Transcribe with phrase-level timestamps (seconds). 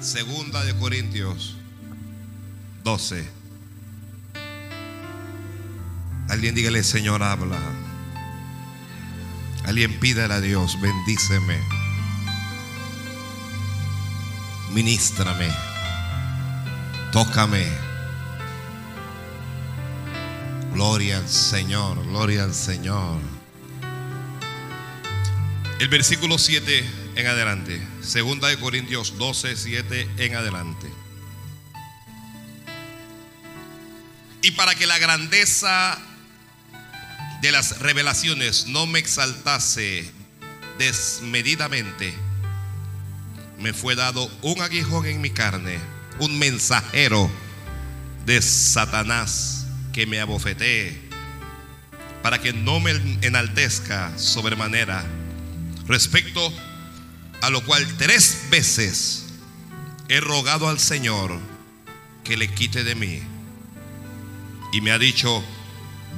[0.00, 1.56] Segunda de Corintios
[2.84, 3.28] 12.
[6.30, 7.58] Alguien dígale, Señor, habla.
[9.66, 11.58] Alguien pídale a Dios, bendíceme.
[14.72, 15.48] Ministrame.
[17.12, 17.66] Tócame.
[20.72, 23.20] Gloria al Señor, gloria al Señor.
[25.78, 27.80] El versículo 7 en adelante.
[28.02, 30.90] Segunda de Corintios 12, 7 en adelante.
[34.42, 35.98] Y para que la grandeza
[37.42, 40.10] de las revelaciones no me exaltase
[40.78, 42.14] desmedidamente,
[43.58, 45.78] me fue dado un aguijón en mi carne,
[46.18, 47.30] un mensajero
[48.24, 50.98] de Satanás que me abofetee,
[52.22, 55.04] para que no me enaltezca sobremanera,
[55.86, 56.52] respecto
[57.40, 59.26] a lo cual tres veces
[60.08, 61.38] he rogado al Señor
[62.24, 63.22] que le quite de mí.
[64.72, 65.42] Y me ha dicho,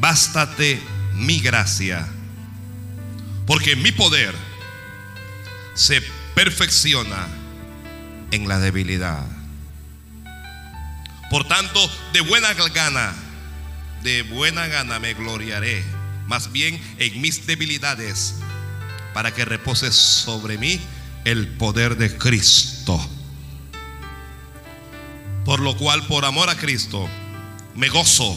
[0.01, 0.81] bástate
[1.15, 2.09] mi gracia,
[3.47, 4.35] porque mi poder
[5.75, 6.03] se
[6.35, 7.29] perfecciona
[8.31, 9.25] en la debilidad.
[11.31, 13.15] Por tanto, de buena gana,
[14.03, 15.83] de buena gana me gloriaré,
[16.27, 18.35] más bien en mis debilidades,
[19.15, 20.81] para que repose sobre mí
[21.25, 23.01] el poder de Cristo.
[25.45, 27.09] Por lo cual, por amor a Cristo,
[27.75, 28.37] me gozo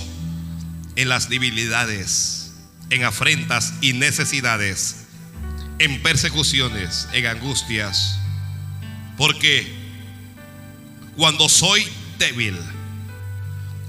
[0.95, 2.53] en las debilidades,
[2.89, 5.06] en afrentas y necesidades,
[5.80, 8.19] en persecuciones, en angustias,
[9.17, 9.72] porque
[11.16, 12.58] cuando soy débil,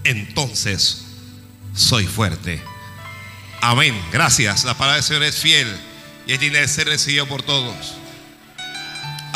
[0.05, 1.05] entonces
[1.75, 2.63] soy fuerte.
[3.61, 4.01] Amén.
[4.13, 4.65] Gracias.
[4.65, 5.69] La palabra del Señor es fiel
[6.27, 7.95] y es digna de ser recibido por todos.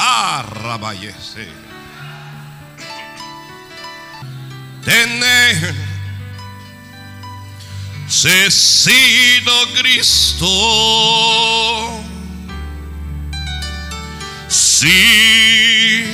[0.03, 1.47] Ah, rabayese.
[4.83, 5.75] Tener
[8.09, 10.47] sido Cristo.
[14.49, 16.05] Si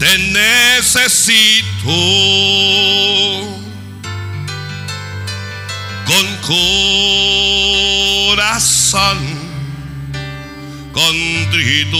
[0.00, 1.64] te necesito
[6.06, 6.26] con
[8.34, 9.43] corazón
[10.94, 11.98] contrito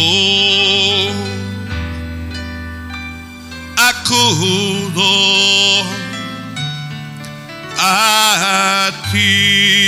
[3.76, 5.02] acudo
[7.76, 9.83] a ti.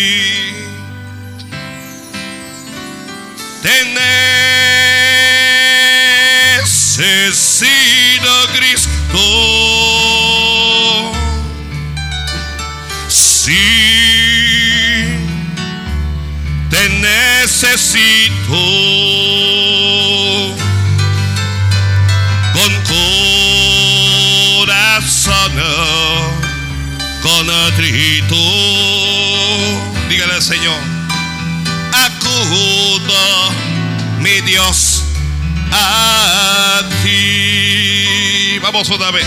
[38.90, 39.24] Otra vez.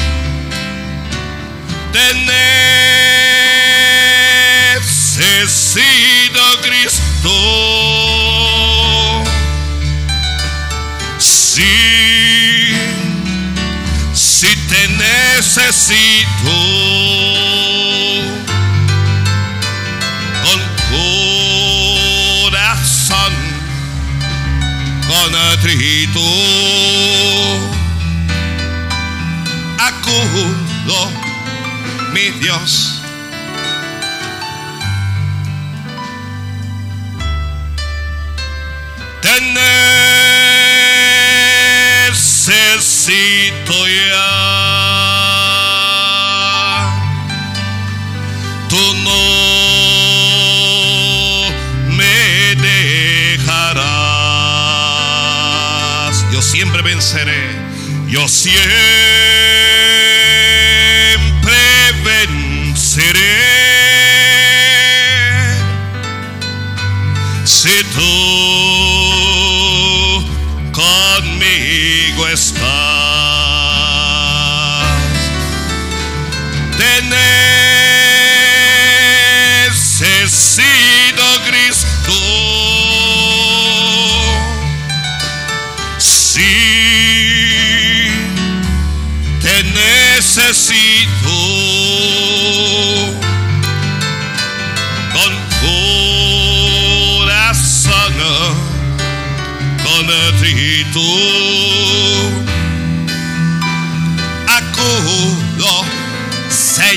[1.92, 2.14] Te
[4.76, 7.34] necesito, Cristo.
[11.18, 12.74] Sí,
[14.14, 16.50] si te necesito
[32.40, 33.02] Dios.
[39.22, 39.42] Te
[42.08, 43.88] necesito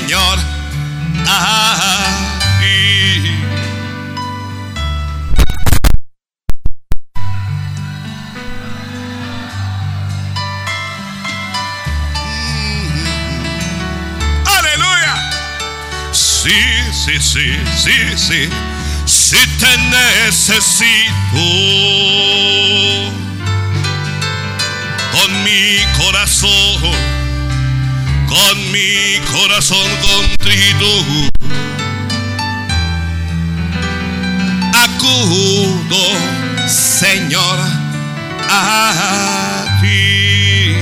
[0.02, 0.38] Señor,
[1.28, 2.08] a.
[14.44, 15.14] Aleluya.
[16.12, 16.50] Sí,
[16.93, 18.48] sí, sí, sí, sí.
[19.06, 21.12] Si te necesito
[25.12, 27.12] con mi corazón,
[28.32, 30.87] con mi corazón contrito,
[34.73, 36.02] acudo,
[36.67, 37.58] Señor,
[38.49, 40.73] a ti.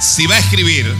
[0.00, 0.94] Si va a escribir,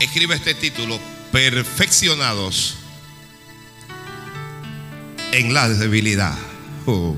[0.00, 1.00] escribe este título,
[1.32, 2.76] Perfeccionados
[5.32, 6.38] en la debilidad.
[6.86, 7.16] Oh.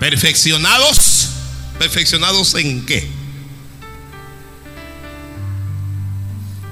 [0.00, 1.28] Perfeccionados,
[1.78, 3.06] perfeccionados en qué?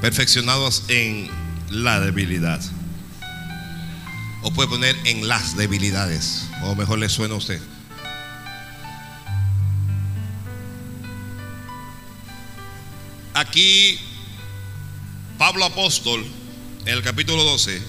[0.01, 1.29] Perfeccionados en
[1.69, 2.59] la debilidad.
[4.41, 6.47] O puede poner en las debilidades.
[6.63, 7.61] O mejor le suena a usted.
[13.35, 14.01] Aquí
[15.37, 16.25] Pablo Apóstol,
[16.87, 17.83] en el capítulo 12,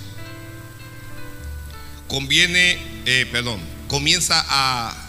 [2.10, 5.09] conviene, eh, perdón, comienza a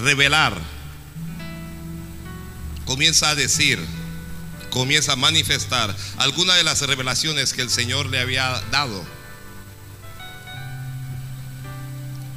[0.00, 0.56] revelar,
[2.84, 3.78] comienza a decir,
[4.70, 9.04] comienza a manifestar algunas de las revelaciones que el Señor le había dado.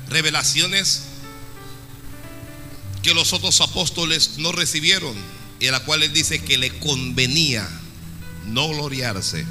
[0.09, 1.03] Revelaciones
[3.01, 5.15] que los otros apóstoles no recibieron
[5.59, 7.67] y a la cual él dice que le convenía
[8.45, 9.45] no gloriarse.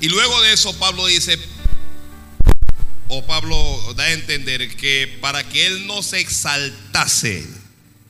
[0.00, 1.38] Y luego de eso Pablo dice,
[3.08, 3.56] o Pablo
[3.96, 7.46] da a entender que para que él no se exaltase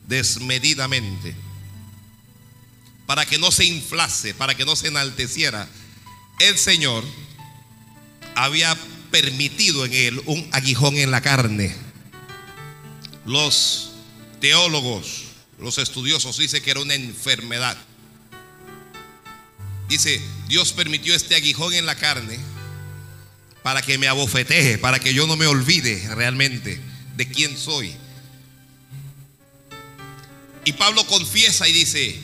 [0.07, 1.35] desmedidamente,
[3.05, 5.67] para que no se inflase, para que no se enalteciera,
[6.39, 7.03] el Señor
[8.35, 8.77] había
[9.09, 11.75] permitido en él un aguijón en la carne.
[13.25, 13.91] Los
[14.41, 15.23] teólogos,
[15.59, 17.77] los estudiosos dicen que era una enfermedad.
[19.87, 22.37] Dice, Dios permitió este aguijón en la carne
[23.69, 26.81] para que me abofeteje, para que yo no me olvide realmente
[27.15, 27.93] de quién soy.
[30.65, 32.19] Y Pablo confiesa y dice,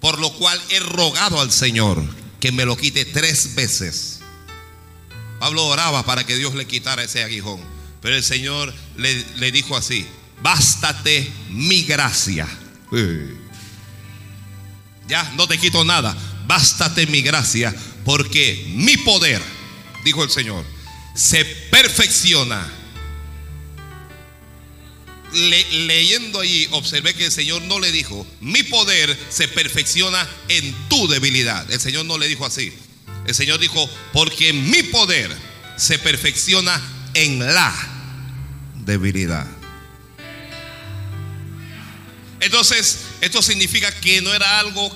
[0.00, 2.04] por lo cual he rogado al Señor
[2.40, 4.20] que me lo quite tres veces.
[5.38, 7.62] Pablo oraba para que Dios le quitara ese aguijón,
[8.02, 10.06] pero el Señor le, le dijo así,
[10.42, 12.46] bástate mi gracia.
[15.08, 16.14] Ya, no te quito nada,
[16.46, 17.74] bástate mi gracia,
[18.04, 19.40] porque mi poder,
[20.04, 20.64] dijo el Señor,
[21.14, 22.66] se perfecciona.
[25.32, 30.74] Le, leyendo allí, observé que el Señor no le dijo, mi poder se perfecciona en
[30.88, 31.70] tu debilidad.
[31.70, 32.72] El Señor no le dijo así.
[33.26, 35.30] El Señor dijo, porque mi poder
[35.76, 36.80] se perfecciona
[37.14, 37.72] en la
[38.74, 39.46] debilidad.
[42.40, 44.90] Entonces, esto significa que no era algo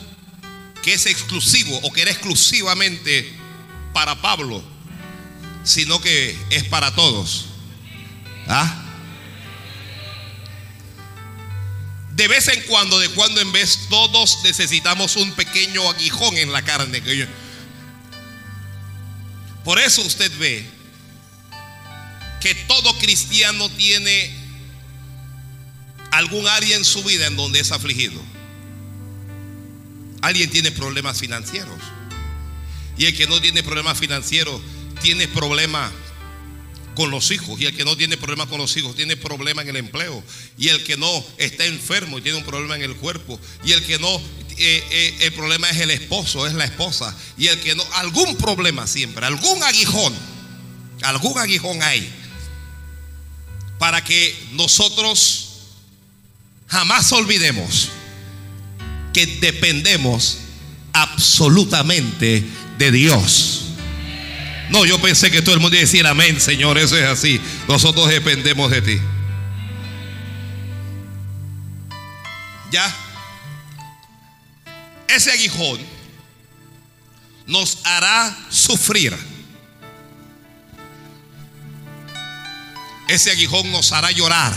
[0.82, 3.30] que es exclusivo o que era exclusivamente
[3.92, 4.62] para Pablo,
[5.64, 7.46] sino que es para todos.
[8.46, 8.82] ¿Ah?
[12.12, 16.62] De vez en cuando, de cuando en vez, todos necesitamos un pequeño aguijón en la
[16.62, 17.02] carne.
[19.64, 20.64] Por eso usted ve
[22.40, 24.30] que todo cristiano tiene
[26.12, 28.20] algún área en su vida en donde es afligido.
[30.22, 31.80] Alguien tiene problemas financieros.
[32.96, 34.60] Y el que no tiene problemas financieros
[35.04, 35.92] tiene problemas
[36.96, 37.60] con los hijos.
[37.60, 40.24] Y el que no tiene problemas con los hijos tiene problemas en el empleo.
[40.56, 43.38] Y el que no está enfermo y tiene un problema en el cuerpo.
[43.64, 44.16] Y el que no,
[44.56, 47.14] eh, eh, el problema es el esposo, es la esposa.
[47.36, 50.14] Y el que no, algún problema siempre, algún aguijón.
[51.02, 52.10] Algún aguijón hay.
[53.78, 55.50] Para que nosotros
[56.66, 57.90] jamás olvidemos
[59.12, 60.38] que dependemos
[60.94, 62.42] absolutamente
[62.78, 63.63] de Dios.
[64.70, 67.40] No, yo pensé que todo el mundo iba a decir amén, Señor, eso es así.
[67.68, 69.00] Nosotros dependemos de ti.
[72.70, 72.92] Ya.
[75.06, 75.80] Ese aguijón
[77.46, 79.16] nos hará sufrir.
[83.06, 84.52] Ese aguijón nos hará llorar.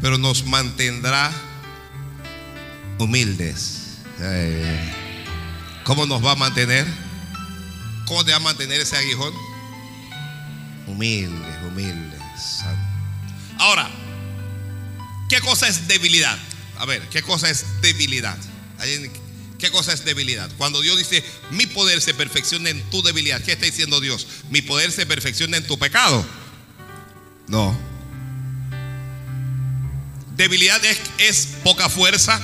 [0.00, 1.30] Pero nos mantendrá
[2.98, 3.77] humildes.
[5.84, 6.86] ¿Cómo nos va a mantener?
[8.06, 9.32] ¿Cómo te va a mantener ese aguijón?
[10.86, 12.18] Humilde, humilde.
[13.58, 13.88] Ahora,
[15.28, 16.38] ¿qué cosa es debilidad?
[16.78, 18.36] A ver, ¿qué cosa es debilidad?
[19.58, 20.50] ¿Qué cosa es debilidad?
[20.56, 24.26] Cuando Dios dice, mi poder se perfecciona en tu debilidad, ¿qué está diciendo Dios?
[24.50, 26.24] Mi poder se perfecciona en tu pecado.
[27.48, 27.76] No.
[30.36, 32.40] Debilidad es, es poca fuerza,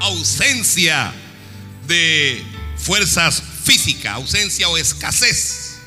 [0.00, 1.12] ausencia
[1.86, 2.42] de
[2.76, 5.78] fuerzas físicas, ausencia o escasez.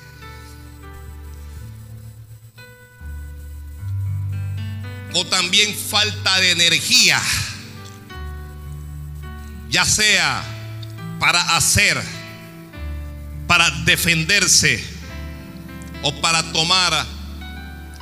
[5.14, 7.20] O también falta de energía,
[9.70, 10.44] ya sea
[11.20, 12.00] para hacer,
[13.48, 14.84] para defenderse
[16.04, 17.06] o para tomar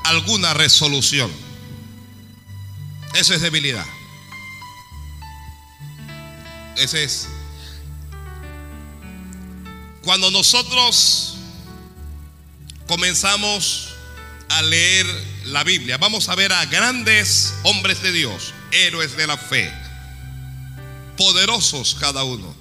[0.04, 1.32] alguna resolución.
[3.14, 3.86] Eso es debilidad.
[6.77, 7.27] Ese es.
[10.03, 11.36] Cuando nosotros
[12.88, 13.89] comenzamos
[14.50, 15.05] a leer
[15.46, 19.72] la Biblia, vamos a ver a grandes hombres de Dios, héroes de la fe,
[21.17, 22.55] poderosos cada uno.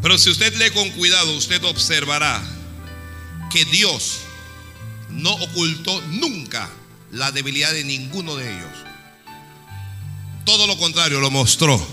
[0.00, 2.42] Pero si usted lee con cuidado, usted observará
[3.50, 4.20] que Dios
[5.10, 6.70] no ocultó nunca
[7.10, 8.95] la debilidad de ninguno de ellos.
[10.46, 11.84] Todo lo contrario, lo mostró.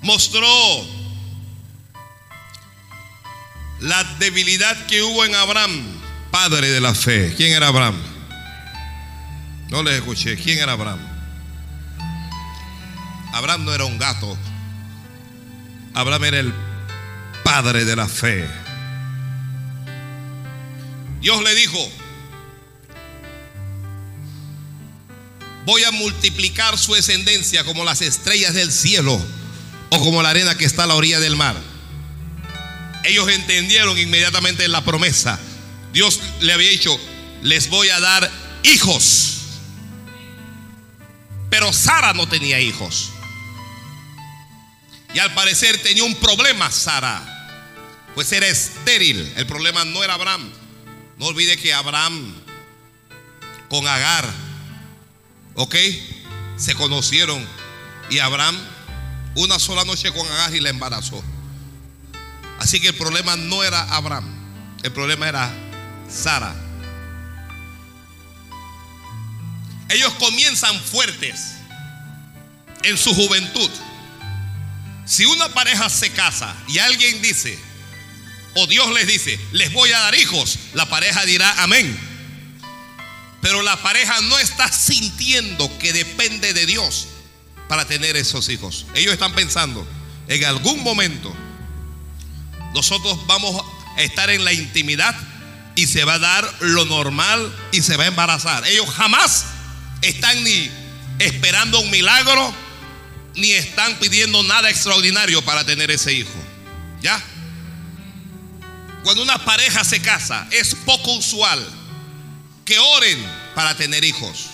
[0.00, 0.48] Mostró
[3.80, 6.00] la debilidad que hubo en Abraham,
[6.30, 7.34] padre de la fe.
[7.36, 8.00] ¿Quién era Abraham?
[9.68, 10.36] No les escuché.
[10.36, 11.00] ¿Quién era Abraham?
[13.34, 14.38] Abraham no era un gato.
[15.92, 16.54] Abraham era el
[17.44, 18.48] padre de la fe.
[21.20, 21.78] Dios le dijo,
[25.64, 29.20] voy a multiplicar su descendencia como las estrellas del cielo
[29.90, 31.56] o como la arena que está a la orilla del mar.
[33.04, 35.38] Ellos entendieron inmediatamente la promesa.
[35.92, 36.98] Dios le había dicho,
[37.42, 38.30] les voy a dar
[38.62, 39.30] hijos.
[41.50, 43.10] Pero Sara no tenía hijos.
[45.12, 47.30] Y al parecer tenía un problema Sara.
[48.14, 49.32] Pues era estéril.
[49.36, 50.50] El problema no era Abraham.
[51.18, 52.34] No olvide que Abraham
[53.68, 54.43] con Agar
[55.54, 55.74] ¿Ok?
[56.56, 57.46] Se conocieron.
[58.10, 58.56] Y Abraham
[59.36, 61.22] una sola noche con Agar y la embarazó.
[62.58, 64.24] Así que el problema no era Abraham.
[64.82, 65.52] El problema era
[66.08, 66.54] Sara.
[69.88, 71.56] Ellos comienzan fuertes
[72.82, 73.70] en su juventud.
[75.04, 77.58] Si una pareja se casa y alguien dice,
[78.54, 82.13] o Dios les dice, les voy a dar hijos, la pareja dirá amén.
[83.44, 87.08] Pero la pareja no está sintiendo que depende de Dios
[87.68, 88.86] para tener esos hijos.
[88.94, 89.86] Ellos están pensando,
[90.28, 91.30] en algún momento
[92.72, 93.62] nosotros vamos
[93.98, 95.14] a estar en la intimidad
[95.76, 98.66] y se va a dar lo normal y se va a embarazar.
[98.66, 99.44] Ellos jamás
[100.00, 100.70] están ni
[101.18, 102.54] esperando un milagro
[103.34, 106.32] ni están pidiendo nada extraordinario para tener ese hijo.
[107.02, 107.22] ¿Ya?
[109.02, 111.83] Cuando una pareja se casa, es poco usual
[112.64, 113.18] que oren
[113.54, 114.46] para tener hijos.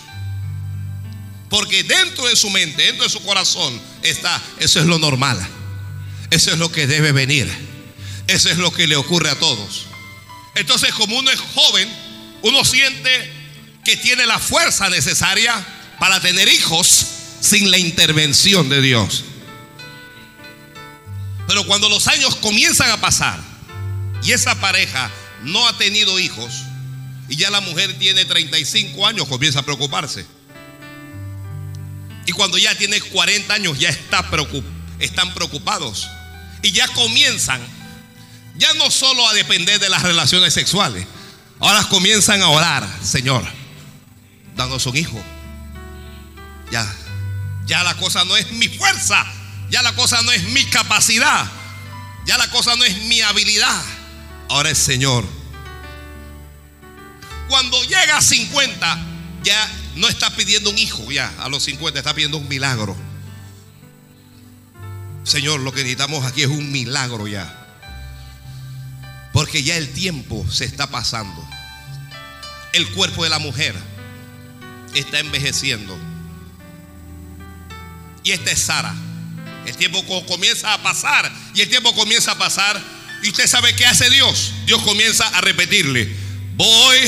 [1.48, 5.38] Porque dentro de su mente, dentro de su corazón está, eso es lo normal.
[6.30, 7.50] Eso es lo que debe venir.
[8.28, 9.86] Eso es lo que le ocurre a todos.
[10.54, 11.88] Entonces, como uno es joven,
[12.42, 13.32] uno siente
[13.84, 15.54] que tiene la fuerza necesaria
[15.98, 17.06] para tener hijos
[17.40, 19.24] sin la intervención de Dios.
[21.48, 23.40] Pero cuando los años comienzan a pasar
[24.22, 25.10] y esa pareja
[25.42, 26.62] no ha tenido hijos,
[27.30, 30.26] y ya la mujer tiene 35 años, comienza a preocuparse.
[32.26, 34.28] Y cuando ya tiene 40 años, ya está
[34.98, 36.08] están preocupados.
[36.62, 37.60] Y ya comienzan,
[38.56, 41.06] ya no solo a depender de las relaciones sexuales,
[41.60, 43.44] ahora comienzan a orar, Señor,
[44.56, 45.22] danos un hijo.
[46.72, 46.84] Ya,
[47.64, 49.24] ya la cosa no es mi fuerza,
[49.70, 51.46] ya la cosa no es mi capacidad,
[52.26, 53.84] ya la cosa no es mi habilidad.
[54.48, 55.24] Ahora es Señor,
[57.50, 58.98] cuando llega a 50,
[59.42, 62.96] ya no está pidiendo un hijo, ya a los 50 está pidiendo un milagro.
[65.24, 67.56] Señor, lo que necesitamos aquí es un milagro ya.
[69.32, 71.46] Porque ya el tiempo se está pasando.
[72.72, 73.74] El cuerpo de la mujer
[74.94, 75.98] está envejeciendo.
[78.22, 78.94] Y esta es Sara.
[79.66, 81.30] El tiempo comienza a pasar.
[81.54, 82.80] Y el tiempo comienza a pasar.
[83.24, 84.52] Y usted sabe qué hace Dios.
[84.66, 86.14] Dios comienza a repetirle.
[86.56, 86.98] Voy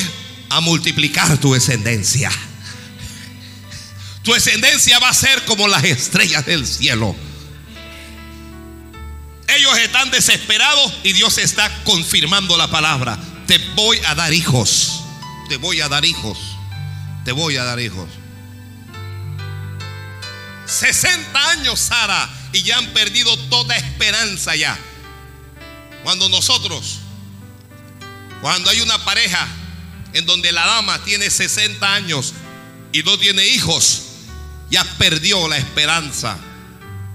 [0.57, 2.31] a multiplicar tu descendencia.
[4.23, 7.17] Tu descendencia va a ser como las estrellas del cielo.
[9.49, 13.19] Ellos están desesperados y Dios está confirmando la palabra.
[13.47, 15.03] Te voy a dar hijos.
[15.49, 16.39] Te voy a dar hijos.
[17.25, 18.09] Te voy a dar hijos.
[20.67, 24.79] 60 años, Sara, y ya han perdido toda esperanza ya.
[26.05, 26.99] Cuando nosotros,
[28.41, 29.49] cuando hay una pareja
[30.13, 32.35] en donde la dama tiene 60 años
[32.93, 34.03] y no tiene hijos,
[34.71, 36.39] ya perdió la esperanza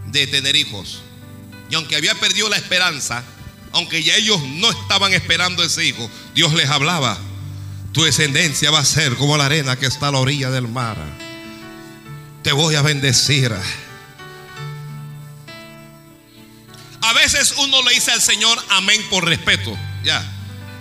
[0.07, 1.01] de tener hijos.
[1.69, 3.23] Y aunque había perdido la esperanza,
[3.73, 7.17] aunque ya ellos no estaban esperando ese hijo, Dios les hablaba.
[7.93, 10.97] Tu descendencia va a ser como la arena que está a la orilla del mar.
[12.43, 13.53] Te voy a bendecir.
[17.01, 19.77] A veces uno le dice al Señor amén por respeto.
[20.03, 20.36] Ya.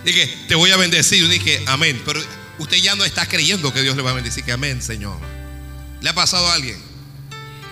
[0.07, 1.21] Dije, te voy a bendecir.
[1.21, 2.01] Y dije, amén.
[2.05, 2.23] Pero
[2.59, 4.45] usted ya no está creyendo que Dios le va a bendecir.
[4.45, 5.19] Que amén, Señor.
[5.99, 6.81] ¿Le ha pasado a alguien?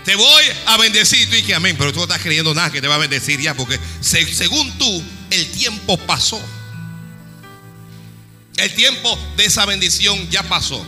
[0.04, 1.30] Te voy a bendecir.
[1.30, 3.54] Tú dices amén, pero tú no estás creyendo nada que te va a bendecir ya,
[3.54, 6.42] porque según tú, el tiempo pasó.
[8.58, 10.86] El tiempo de esa bendición ya pasó.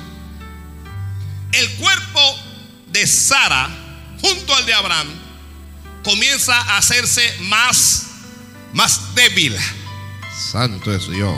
[1.54, 2.40] El cuerpo
[2.88, 3.70] de Sara,
[4.20, 5.08] junto al de Abraham,
[6.04, 8.08] comienza a hacerse más,
[8.74, 9.58] más débil.
[10.38, 11.36] Santo es Dios.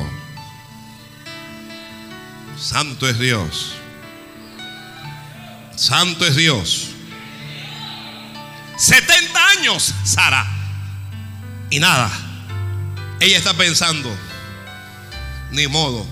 [2.57, 3.75] Santo es Dios.
[5.73, 6.89] Santo es Dios.
[8.77, 10.45] 70 años, Sara.
[11.69, 12.11] Y nada.
[13.21, 14.13] Ella está pensando,
[15.51, 16.05] ni modo.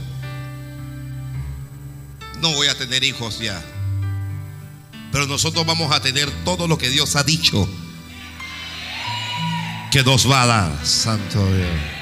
[2.40, 3.62] No voy a tener hijos ya.
[5.12, 7.68] Pero nosotros vamos a tener todo lo que Dios ha dicho
[9.92, 10.86] que nos va a dar.
[10.86, 11.97] Santo Dios.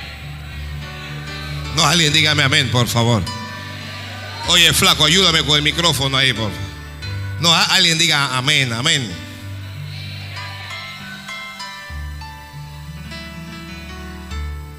[1.75, 3.23] No, alguien dígame amén, por favor.
[4.47, 6.65] Oye, flaco, ayúdame con el micrófono ahí, por favor.
[7.41, 9.11] No, alguien diga amén, amén.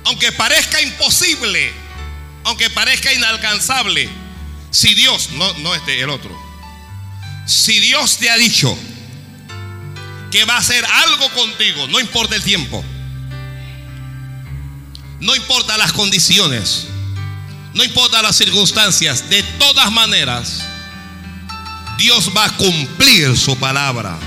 [0.04, 1.72] Aunque parezca imposible,
[2.44, 4.08] aunque parezca inalcanzable,
[4.70, 6.34] si Dios, no, no este, el otro,
[7.44, 8.76] si Dios te ha dicho
[10.30, 12.84] que va a hacer algo contigo, no importa el tiempo,
[15.20, 16.86] no importa las condiciones,
[17.74, 20.64] no importa las circunstancias, de todas maneras,
[21.98, 24.18] Dios va a cumplir su palabra.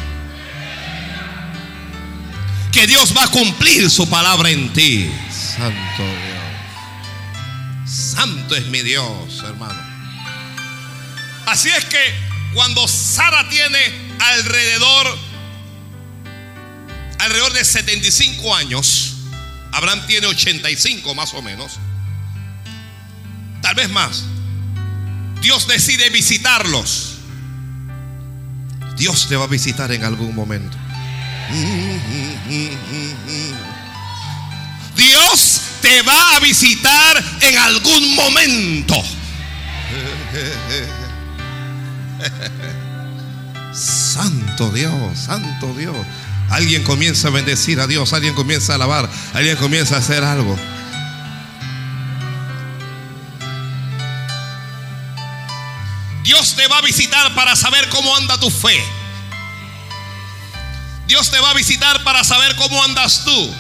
[2.72, 5.10] Que Dios va a cumplir su palabra en ti.
[5.32, 6.40] Santo Dios.
[7.92, 9.80] Santo es mi Dios, hermano.
[11.48, 12.14] Así es que
[12.54, 13.80] cuando Sara tiene
[14.20, 15.18] alrededor
[17.20, 19.16] alrededor de 75 años,
[19.72, 21.80] Abraham tiene 85 más o menos.
[23.62, 24.24] Tal vez más.
[25.42, 27.18] Dios decide visitarlos.
[28.98, 30.78] Dios te va a visitar en algún momento.
[34.96, 38.96] Dios te va a visitar en algún momento.
[43.74, 45.96] Santo Dios, santo Dios.
[46.50, 50.58] Alguien comienza a bendecir a Dios, alguien comienza a alabar, alguien comienza a hacer algo.
[56.24, 58.84] Dios te va a visitar para saber cómo anda tu fe.
[61.08, 63.56] Dios te va a visitar para saber cómo andas tú.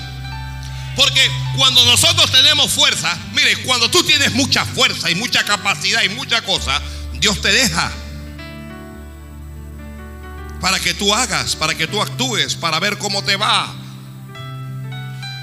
[0.95, 6.09] Porque cuando nosotros tenemos fuerza, mire, cuando tú tienes mucha fuerza y mucha capacidad y
[6.09, 6.81] mucha cosa,
[7.13, 7.91] Dios te deja
[10.61, 13.73] para que tú hagas, para que tú actúes, para ver cómo te va.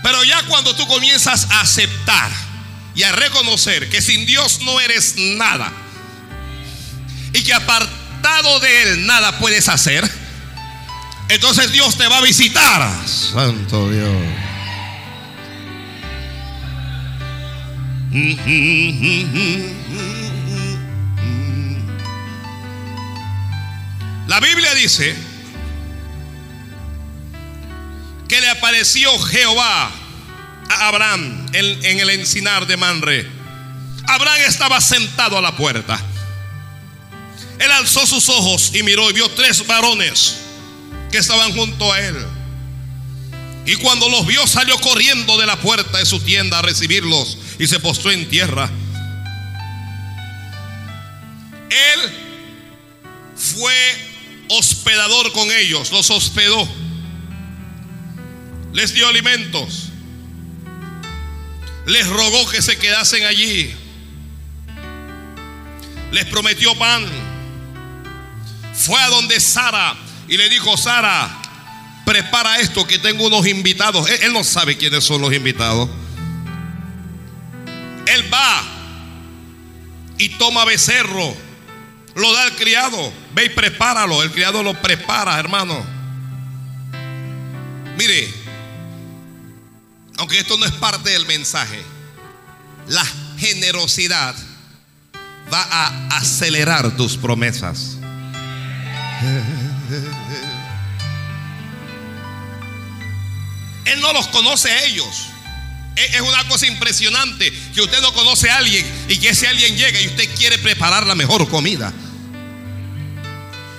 [0.03, 2.31] Pero ya cuando tú comienzas a aceptar
[2.95, 5.73] y a reconocer que sin Dios no eres nada
[7.33, 10.09] y que apartado de Él nada puedes hacer,
[11.29, 12.89] entonces Dios te va a visitar.
[13.07, 14.17] Santo Dios.
[24.27, 25.15] La Biblia dice
[28.29, 29.91] que le apareció Jehová
[30.69, 33.31] a Abraham en, el encinar de Manre.
[34.09, 36.01] Abraham estaba sentado a la puerta.
[37.59, 40.39] Él alzó sus ojos y miró y vio tres varones
[41.11, 42.17] que estaban junto a él.
[43.65, 47.67] Y cuando los vio salió corriendo de la puerta de su tienda a recibirlos y
[47.69, 48.69] se postró en tierra.
[51.71, 52.13] Él
[53.37, 54.06] fue
[54.49, 56.69] hospedador con ellos, los hospedó,
[58.73, 59.89] les dio alimentos,
[61.87, 63.75] les rogó que se quedasen allí,
[66.13, 67.05] les prometió pan,
[68.75, 69.97] fue a donde Sara
[70.29, 71.43] y le dijo, Sara,
[72.05, 74.09] prepara esto que tengo unos invitados.
[74.09, 75.89] Él, él no sabe quiénes son los invitados.
[78.07, 78.63] Él va
[80.19, 81.37] y toma becerro,
[82.17, 84.23] lo da al criado, ve y prepáralo.
[84.23, 85.85] El criado lo prepara, hermano.
[87.99, 88.33] Mire,
[90.17, 91.81] aunque esto no es parte del mensaje,
[92.89, 93.05] la
[93.39, 94.35] generosidad
[95.53, 97.99] va a acelerar tus promesas.
[103.85, 105.27] Él no los conoce a ellos.
[105.97, 110.03] Es una cosa impresionante que usted no conoce a alguien y que ese alguien llegue
[110.03, 111.93] y usted quiere preparar la mejor comida.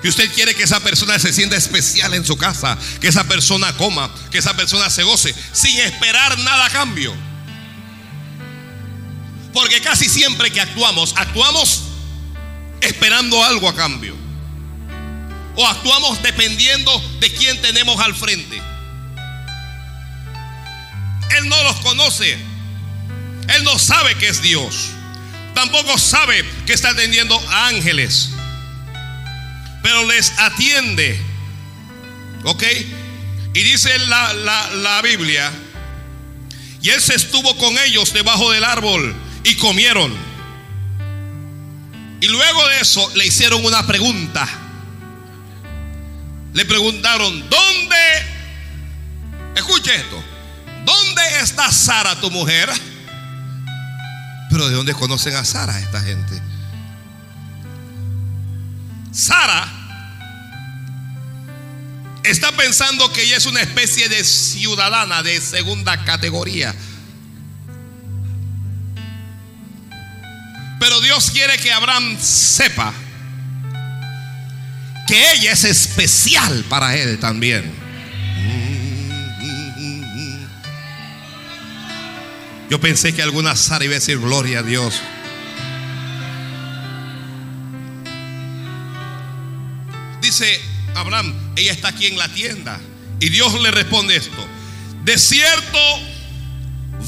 [0.07, 3.75] Y usted quiere que esa persona se sienta especial en su casa, que esa persona
[3.75, 7.13] coma, que esa persona se goce, sin esperar nada a cambio.
[9.51, 11.81] Porque casi siempre que actuamos, actuamos
[12.79, 14.15] esperando algo a cambio.
[15.57, 18.61] O actuamos dependiendo de quién tenemos al frente.
[21.37, 22.31] Él no los conoce.
[23.55, 24.87] Él no sabe que es Dios.
[25.53, 28.29] Tampoco sabe que está atendiendo ángeles.
[29.83, 31.19] Pero les atiende.
[32.43, 32.63] ¿Ok?
[33.53, 35.51] Y dice la, la, la Biblia.
[36.81, 40.13] Y él se estuvo con ellos debajo del árbol y comieron.
[42.21, 44.47] Y luego de eso le hicieron una pregunta.
[46.53, 47.95] Le preguntaron, ¿dónde?
[49.55, 50.23] Escuche esto.
[50.85, 52.69] ¿Dónde está Sara, tu mujer?
[54.49, 56.41] Pero ¿de dónde conocen a Sara esta gente?
[59.17, 59.67] Sara
[62.23, 66.75] está pensando que ella es una especie de ciudadana de segunda categoría.
[70.79, 72.93] Pero Dios quiere que Abraham sepa
[75.07, 77.73] que ella es especial para él también.
[82.69, 85.01] Yo pensé que alguna Sara iba a decir gloria a Dios.
[90.37, 90.61] Dice
[90.93, 92.79] Abraham, ella está aquí en la tienda.
[93.19, 94.47] Y Dios le responde esto.
[95.03, 95.79] De cierto,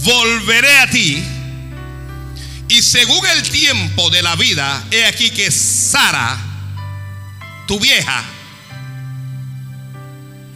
[0.03, 1.23] volveré a ti.
[2.69, 6.39] Y según el tiempo de la vida, he aquí que Sara,
[7.67, 8.23] tu vieja,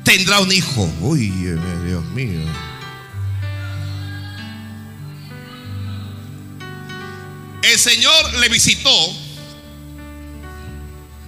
[0.03, 0.91] tendrá un hijo.
[0.99, 2.41] Uy, Dios mío.
[7.61, 9.22] El Señor le visitó.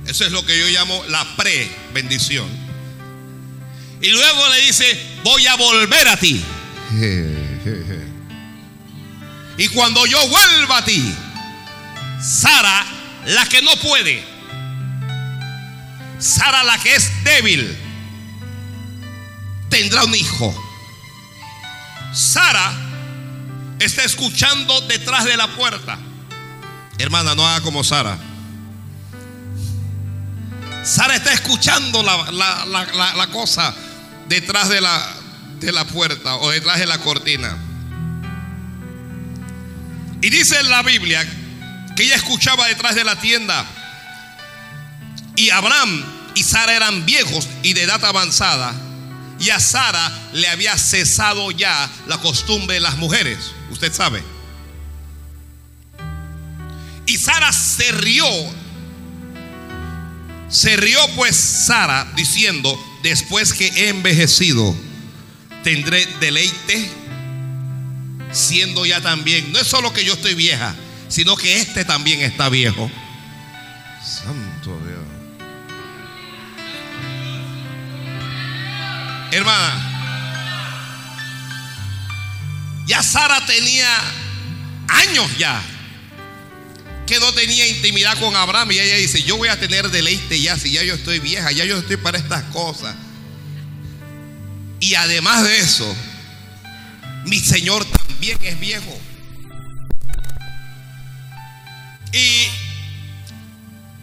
[0.07, 2.47] Eso es lo que yo llamo la pre-bendición.
[4.01, 6.43] Y luego le dice, voy a volver a ti.
[9.57, 11.15] Y cuando yo vuelva a ti,
[12.21, 12.85] Sara,
[13.25, 14.21] la que no puede,
[16.19, 17.77] Sara, la que es débil,
[19.69, 20.53] tendrá un hijo.
[22.13, 22.73] Sara
[23.79, 25.97] está escuchando detrás de la puerta.
[26.97, 28.17] Hermana, no haga como Sara.
[30.85, 33.73] Sara está escuchando la, la, la, la, cosa
[34.29, 34.81] detrás de
[35.59, 37.57] de la puerta o detrás de la cortina.
[40.21, 41.25] Y dice en la Biblia
[41.95, 43.65] que ella escuchaba detrás de la tienda.
[45.35, 46.03] Y Abraham
[46.35, 48.73] y Sara eran viejos y de edad avanzada.
[49.39, 53.51] Y a Sara le había cesado ya la costumbre de las mujeres.
[53.71, 54.23] Usted sabe.
[57.05, 58.25] Y Sara se rió.
[60.49, 64.75] Se rió pues Sara diciendo, después que he envejecido,
[65.63, 66.89] tendré deleite
[68.31, 69.51] siendo ya también.
[69.51, 70.75] No es solo que yo estoy vieja,
[71.07, 72.89] sino que este también está viejo.
[74.03, 74.99] Santo Dios.
[79.31, 79.91] Hermana,
[82.85, 83.89] ya Sara tenía
[84.87, 85.61] años ya
[87.05, 90.57] que no tenía intimidad con Abraham y ella dice, yo voy a tener deleite ya,
[90.57, 92.95] si ya yo estoy vieja, ya yo estoy para estas cosas.
[94.79, 95.95] Y además de eso,
[97.25, 98.99] mi Señor también es viejo.
[102.11, 102.47] Y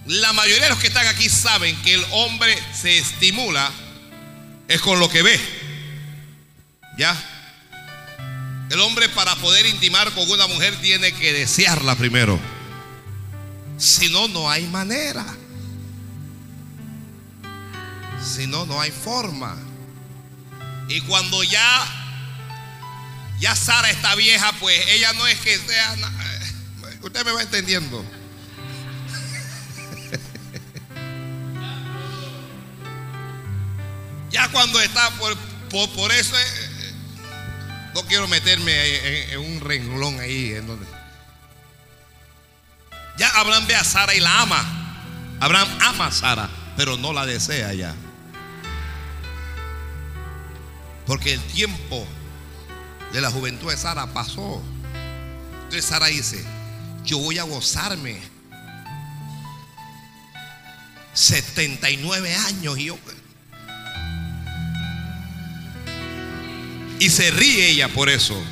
[0.06, 3.70] la mayoría de los que están aquí saben que el hombre se estimula
[4.68, 5.40] es con lo que ve.
[6.98, 7.16] ¿Ya?
[8.70, 12.51] El hombre para poder intimar con una mujer tiene que desearla primero.
[13.82, 15.26] Si no, no hay manera.
[18.22, 19.56] Si no, no hay forma.
[20.88, 21.84] Y cuando ya
[23.40, 25.96] ya Sara está vieja, pues ella no es que sea
[27.02, 28.04] usted me va entendiendo.
[34.52, 35.36] cuando está por,
[35.70, 36.92] por, eso, eh,
[37.94, 40.52] no quiero meterme en, un renglón ahí.
[40.52, 41.01] En donde...
[43.22, 45.36] Ya Abraham ve a Sara y la ama.
[45.38, 47.94] Abraham ama a Sara, pero no la desea ya.
[51.06, 52.04] Porque el tiempo
[53.12, 54.60] de la juventud de Sara pasó.
[55.54, 56.44] Entonces Sara dice,
[57.04, 58.20] yo voy a gozarme.
[61.12, 62.98] 79 años y yo...
[66.98, 68.42] Y se ríe ella por eso.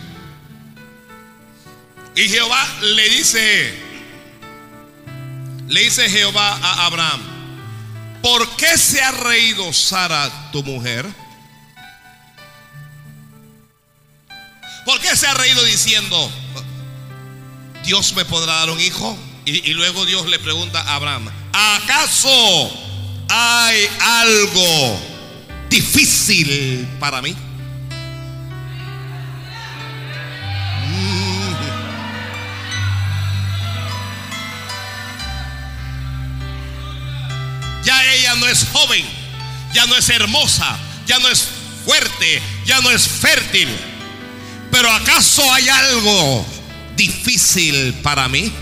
[2.14, 3.89] Y Jehová le dice,
[5.70, 7.20] le dice Jehová a Abraham,
[8.22, 11.06] ¿por qué se ha reído Sara, tu mujer?
[14.85, 16.30] ¿Por qué se ha reído diciendo,
[17.85, 19.16] Dios me podrá dar un hijo?
[19.44, 22.70] Y, luego Dios le pregunta a Abraham, ¿acaso
[23.28, 25.00] hay algo
[25.68, 27.35] difícil para mí?
[38.30, 39.04] Ya no es joven,
[39.74, 41.48] ya no es hermosa, ya no es
[41.84, 43.68] fuerte, ya no es fértil.
[44.70, 46.46] Pero ¿acaso hay algo
[46.94, 48.52] difícil para mí?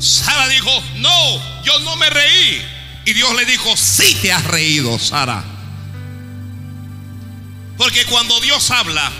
[0.00, 2.62] Sara dijo, no, yo no me reí.
[3.04, 5.44] Y Dios le dijo, sí te has reído, Sara.
[7.78, 9.12] Porque cuando Dios habla,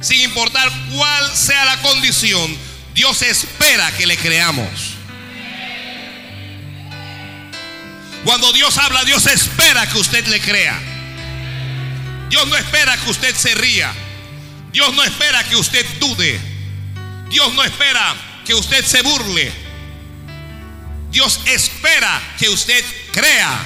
[0.00, 2.56] sin importar cuál sea la condición,
[2.92, 4.98] Dios espera que le creamos.
[8.24, 10.78] Cuando Dios habla, Dios espera que usted le crea.
[12.28, 13.92] Dios no espera que usted se ría.
[14.72, 16.40] Dios no espera que usted dude.
[17.30, 19.52] Dios no espera que usted se burle.
[21.10, 23.58] Dios espera que usted crea.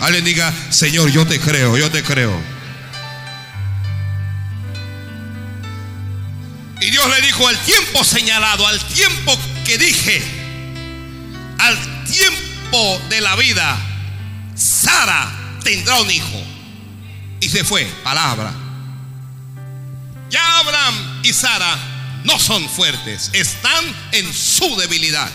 [0.00, 2.54] Alguien diga, Señor, yo te creo, yo te creo.
[6.80, 10.22] Y Dios le dijo al tiempo señalado, al tiempo que dije,
[11.58, 12.43] al tiempo
[13.08, 13.78] de la vida,
[14.56, 15.30] Sara
[15.62, 16.42] tendrá un hijo.
[17.40, 18.52] Y se fue, palabra.
[20.28, 21.78] Ya Abraham y Sara
[22.24, 25.30] no son fuertes, están en su debilidad.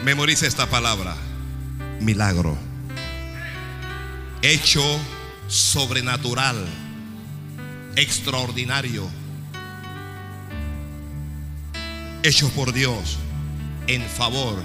[0.05, 1.17] Memoriza esta palabra.
[2.01, 2.59] Milagro.
[4.43, 4.85] Hecho
[5.49, 6.63] sobrenatural.
[7.97, 9.09] Extraordinario
[12.27, 13.19] hechos por Dios
[13.87, 14.61] en favor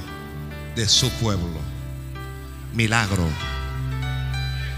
[0.76, 1.60] de su pueblo.
[2.74, 3.28] Milagro.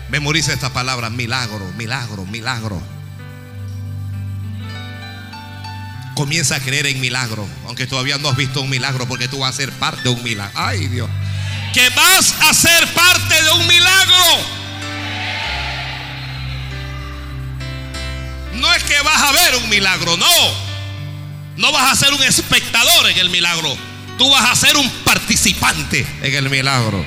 [0.09, 2.81] Memoriza esta palabra, milagro, milagro, milagro.
[6.15, 9.53] Comienza a creer en milagro, aunque todavía no has visto un milagro, porque tú vas
[9.53, 10.53] a ser parte de un milagro.
[10.55, 11.09] Ay Dios,
[11.73, 14.25] que vas a ser parte de un milagro.
[18.55, 20.72] No es que vas a ver un milagro, no.
[21.57, 23.75] No vas a ser un espectador en el milagro.
[24.17, 27.05] Tú vas a ser un participante en el milagro.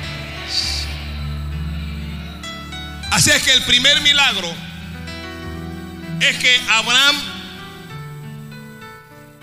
[3.11, 4.53] Así es que el primer milagro
[6.21, 7.17] es que Abraham,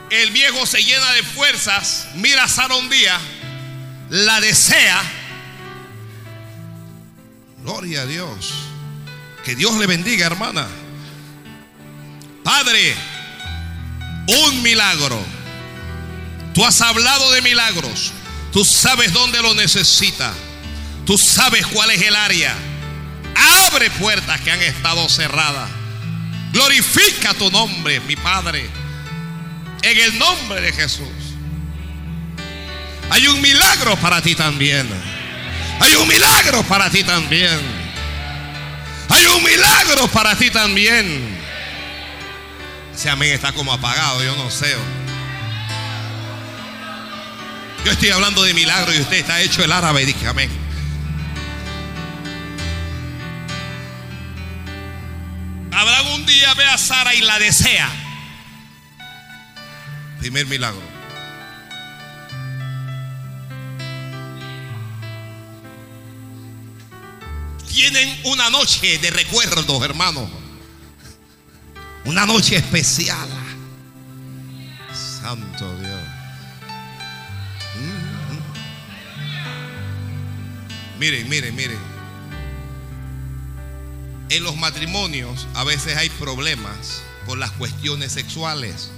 [0.10, 3.18] el viejo se llena de fuerzas, mira a Sara un día,
[4.10, 5.02] la desea.
[7.63, 8.54] Gloria a Dios.
[9.44, 10.68] Que Dios le bendiga, hermana.
[12.44, 12.96] Padre,
[14.28, 15.24] un milagro.
[16.54, 18.12] Tú has hablado de milagros.
[18.52, 20.34] Tú sabes dónde lo necesita.
[21.06, 22.54] Tú sabes cuál es el área.
[23.66, 25.70] Abre puertas que han estado cerradas.
[26.52, 28.70] Glorifica tu nombre, mi Padre.
[29.82, 31.08] En el nombre de Jesús.
[33.10, 34.88] Hay un milagro para ti también.
[35.80, 37.60] Hay un milagro para ti también.
[39.10, 41.33] Hay un milagro para ti también.
[42.96, 44.76] Ese amén está como apagado, yo no sé.
[47.84, 50.06] Yo estoy hablando de milagro y usted está hecho el árabe.
[50.06, 50.50] Dije amén.
[55.72, 57.90] Abraham un día ve a Sara y la desea.
[60.20, 60.82] Primer milagro.
[67.68, 70.43] Tienen una noche de recuerdos, hermanos.
[72.06, 73.28] Una noche especial.
[74.94, 76.02] Santo Dios.
[81.00, 81.80] Miren, miren, miren.
[84.30, 88.92] En los matrimonios a veces hay problemas por las cuestiones sexuales.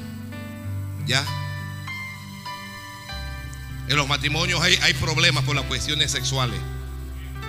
[1.06, 1.24] ¿Ya?
[3.88, 6.60] En los matrimonios hay, hay problemas por las cuestiones sexuales.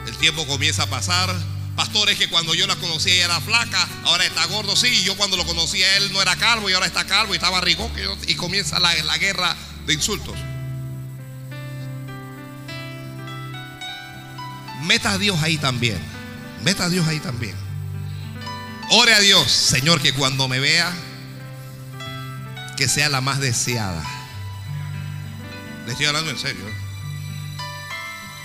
[0.07, 1.35] El tiempo comienza a pasar.
[1.77, 5.05] Pastor, es que cuando yo la conocí ella era flaca, ahora está gordo, sí.
[5.05, 7.61] Yo cuando lo conocí a él no era calvo y ahora está calvo y estaba
[7.61, 7.91] rico.
[8.27, 10.35] Y comienza la, la guerra de insultos.
[14.85, 15.99] Meta a Dios ahí también.
[16.65, 17.55] Meta a Dios ahí también.
[18.91, 20.91] Ore a Dios, Señor, que cuando me vea,
[22.79, 24.03] que sea la más deseada.
[25.85, 26.65] Le estoy hablando en serio.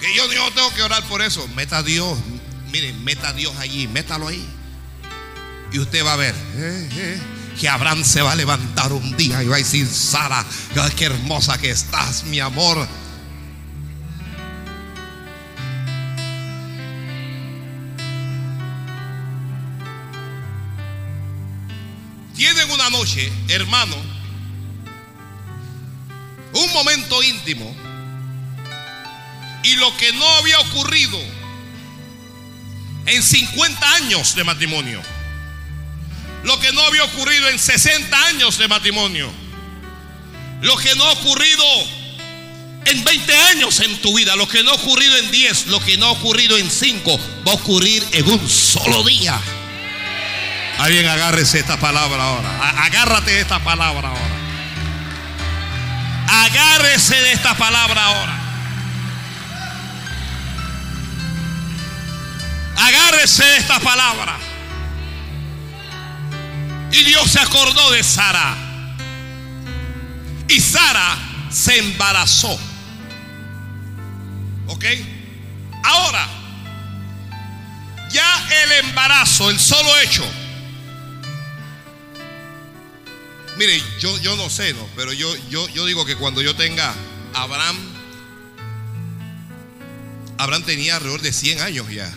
[0.02, 1.48] Que yo, yo tengo que orar por eso.
[1.50, 2.18] Meta a Dios.
[2.72, 3.88] Miren, meta a Dios allí.
[3.88, 4.46] Métalo ahí.
[5.72, 6.36] Y usted va a ver.
[6.56, 7.22] Eh, eh,
[7.60, 10.46] que Abraham se va a levantar un día y va a decir, Sara,
[10.96, 12.88] qué hermosa que estás, mi amor.
[22.36, 23.96] Tienen una noche, hermano,
[26.54, 27.76] un momento íntimo
[29.64, 31.20] y lo que no había ocurrido
[33.12, 35.02] en 50 años de matrimonio,
[36.44, 39.30] lo que no había ocurrido en 60 años de matrimonio,
[40.62, 41.64] lo que no ha ocurrido
[42.86, 45.98] en 20 años en tu vida, lo que no ha ocurrido en 10, lo que
[45.98, 49.38] no ha ocurrido en 5, va a ocurrir en un solo día.
[50.80, 52.86] Alguien agárrese esta palabra ahora.
[52.86, 54.42] Agárrate de esta palabra ahora.
[56.46, 58.41] Agárrese de esta palabra ahora.
[62.78, 64.38] Agárrese esta palabra.
[66.92, 68.56] Y Dios se acordó de Sara.
[70.48, 71.18] Y Sara
[71.50, 72.60] se embarazó.
[74.68, 74.86] ¿Ok?
[75.84, 76.28] Ahora,
[78.12, 80.24] ya el embarazo, el solo hecho.
[83.58, 84.88] Mire, yo, yo no sé, ¿no?
[84.96, 86.94] Pero yo, yo, yo digo que cuando yo tenga
[87.34, 87.78] Abraham,
[90.38, 92.12] Abraham tenía alrededor de 100 años ya.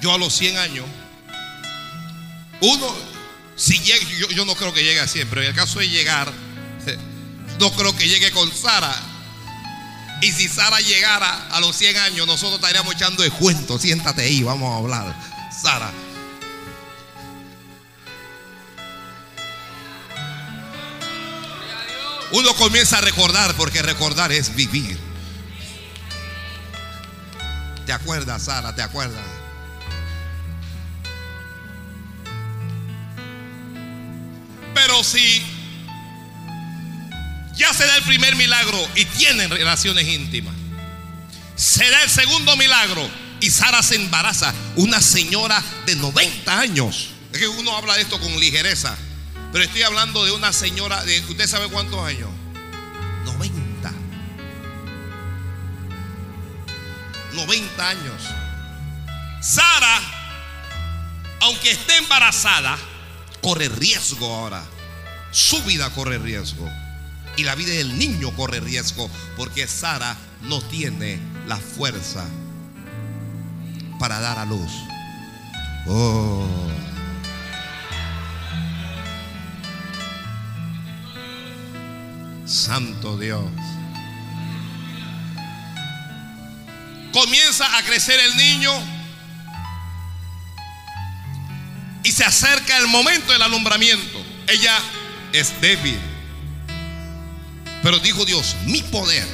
[0.00, 0.86] Yo a los 100 años,
[2.60, 2.94] uno,
[3.56, 6.32] si llega, yo, no creo que llegue a 100, pero en el caso de llegar,
[7.60, 8.94] no creo que llegue con Sara.
[10.22, 13.78] Y si Sara llegara a los 100 años, nosotros estaríamos echando de cuento.
[13.78, 15.16] Siéntate ahí, vamos a hablar.
[15.62, 15.90] Sara.
[22.32, 24.98] Uno comienza a recordar porque recordar es vivir.
[27.86, 28.74] ¿Te acuerdas, Sara?
[28.74, 29.39] ¿Te acuerdas?
[34.82, 35.42] Pero si
[37.54, 40.54] ya se da el primer milagro y tienen relaciones íntimas,
[41.54, 43.06] se da el segundo milagro
[43.40, 47.10] y Sara se embaraza, una señora de 90 años.
[47.30, 48.96] Es que uno habla de esto con ligereza,
[49.52, 52.30] pero estoy hablando de una señora de, ¿usted sabe cuántos años?
[53.26, 53.92] 90.
[57.34, 58.22] 90 años.
[59.42, 60.00] Sara,
[61.40, 62.78] aunque esté embarazada,
[63.42, 64.62] corre riesgo ahora.
[65.30, 66.68] Su vida corre riesgo.
[67.36, 72.26] Y la vida del niño corre riesgo porque Sara no tiene la fuerza
[73.98, 74.70] para dar a luz.
[75.86, 76.46] Oh.
[82.44, 83.44] Santo Dios.
[87.12, 88.99] Comienza a crecer el niño
[92.20, 94.22] se acerca el momento del alumbramiento.
[94.46, 94.78] Ella
[95.32, 95.98] es débil.
[97.82, 99.26] Pero dijo Dios, mi poder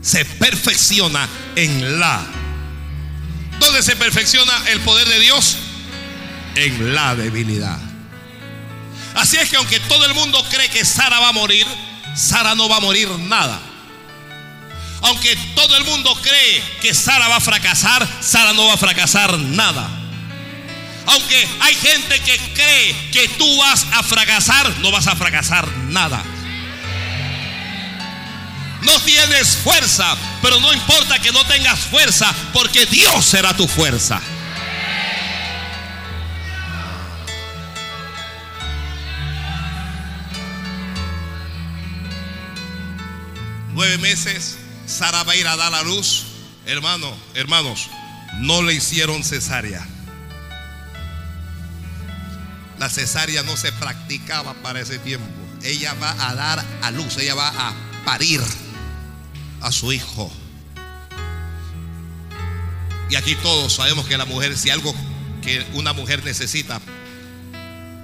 [0.00, 2.24] se perfecciona en la.
[3.58, 5.58] ¿Dónde se perfecciona el poder de Dios?
[6.54, 7.78] En la debilidad.
[9.14, 11.66] Así es que aunque todo el mundo cree que Sara va a morir,
[12.16, 13.60] Sara no va a morir nada.
[15.02, 19.38] Aunque todo el mundo cree que Sara va a fracasar, Sara no va a fracasar
[19.38, 19.99] nada.
[21.10, 26.22] Aunque hay gente que cree que tú vas a fracasar, no vas a fracasar nada.
[28.82, 34.20] No tienes fuerza, pero no importa que no tengas fuerza, porque Dios será tu fuerza.
[43.72, 46.22] Nueve meses, Sara va a ir a dar la luz.
[46.66, 47.88] Hermano, hermanos,
[48.38, 49.89] no le hicieron cesárea.
[52.80, 55.28] La cesárea no se practicaba para ese tiempo.
[55.62, 57.74] Ella va a dar a luz, ella va a
[58.06, 58.40] parir
[59.60, 60.32] a su hijo.
[63.10, 64.94] Y aquí todos sabemos que la mujer, si algo
[65.42, 66.80] que una mujer necesita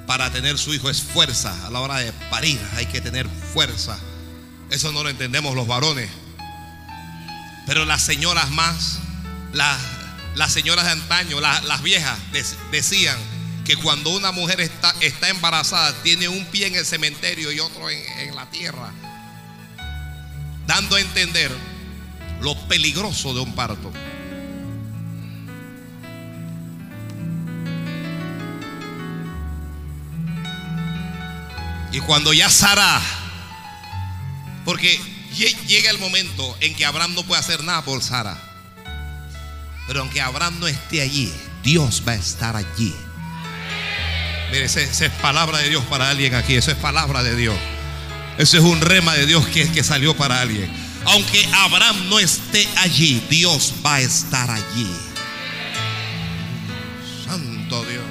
[0.07, 3.99] para tener su hijo es fuerza a la hora de parir, hay que tener fuerza.
[4.69, 6.11] Eso no lo entendemos los varones.
[7.67, 8.99] Pero las señoras más,
[9.55, 9.79] las,
[10.35, 12.19] las señoras de antaño, las viejas,
[12.71, 13.17] decían
[13.67, 17.91] que cuando una mujer está, está embarazada, tiene un pie en el cementerio y otro
[17.91, 18.93] en, en la tierra
[20.67, 21.51] dando a entender
[22.41, 23.93] lo peligroso de un parto.
[31.93, 33.01] Y cuando ya Sara,
[34.65, 35.01] porque
[35.67, 38.37] llega el momento en que Abraham no puede hacer nada por Sara,
[39.87, 42.95] pero aunque Abraham no esté allí, Dios va a estar allí.
[44.51, 47.57] Mire, esa, es palabra de Dios para alguien aquí, eso es palabra de Dios.
[48.39, 50.71] Ese es un rema de Dios que, que salió para alguien.
[51.07, 54.91] Aunque Abraham no esté allí, Dios va a estar allí.
[57.25, 58.05] Santo Dios.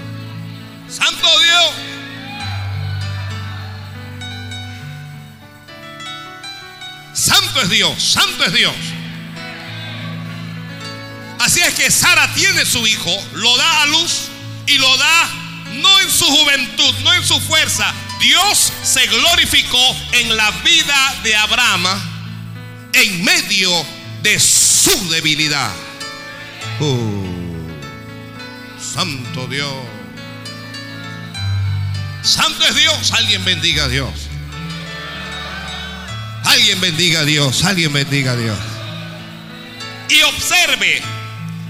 [0.90, 1.96] Santo Dios.
[7.16, 8.76] Santo es Dios, santo es Dios.
[11.40, 14.28] Así es que Sara tiene su hijo, lo da a luz
[14.68, 15.45] y lo da
[15.82, 21.36] no en su juventud, no en su fuerza, Dios se glorificó en la vida de
[21.36, 21.86] Abraham
[22.94, 23.72] en medio
[24.22, 25.72] de su debilidad.
[26.80, 27.26] Oh,
[28.80, 29.74] santo Dios.
[32.24, 33.12] Santo es Dios.
[33.12, 34.12] Alguien bendiga a Dios.
[36.44, 37.64] Alguien bendiga a Dios.
[37.64, 38.58] Alguien bendiga a Dios.
[40.10, 41.02] Y observe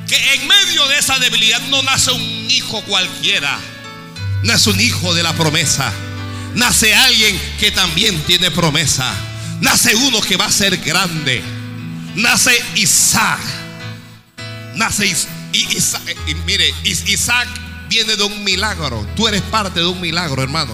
[0.07, 3.59] que en medio de esa debilidad no nace un hijo cualquiera.
[4.45, 5.91] Nace un hijo de la promesa
[6.55, 9.13] nace alguien que también tiene promesa.
[9.61, 11.43] Nace uno que va a ser grande.
[12.15, 13.39] Nace Isaac.
[14.75, 16.01] Nace Isaac.
[16.27, 17.47] Y, mire, Isaac
[17.89, 19.05] viene de un milagro.
[19.15, 20.73] Tú eres parte de un milagro, hermano.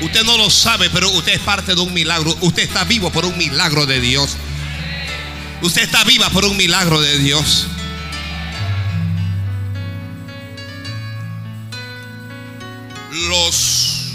[0.00, 2.36] Usted no lo sabe, pero usted es parte de un milagro.
[2.40, 4.36] Usted está vivo por un milagro de Dios.
[5.62, 7.66] Usted está viva por un milagro de Dios.
[13.28, 14.12] Los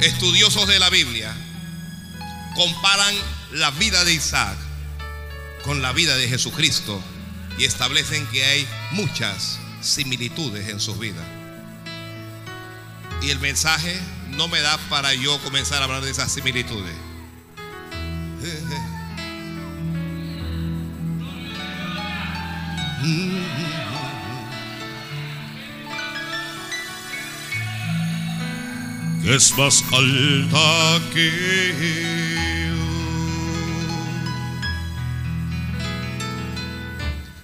[0.00, 1.34] estudiosos de la Biblia
[2.54, 3.14] comparan
[3.52, 4.56] la vida de Isaac
[5.64, 7.02] con la vida de Jesucristo
[7.58, 11.26] y establecen que hay muchas similitudes en sus vidas.
[13.22, 13.98] Y el mensaje
[14.30, 16.94] no me da para yo comenzar a hablar de esas similitudes.
[29.24, 31.74] es más alta que
[32.68, 32.76] yo.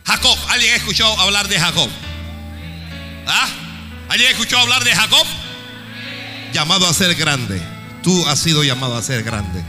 [0.04, 1.90] Jacob, ¿alguien ha escuchado hablar de Jacob?
[3.26, 3.48] ¿Ah?
[4.08, 5.26] ¿Alguien ha escuchado hablar de Jacob?
[6.52, 7.60] Llamado a ser grande.
[8.02, 9.62] Tú has sido llamado a ser grande.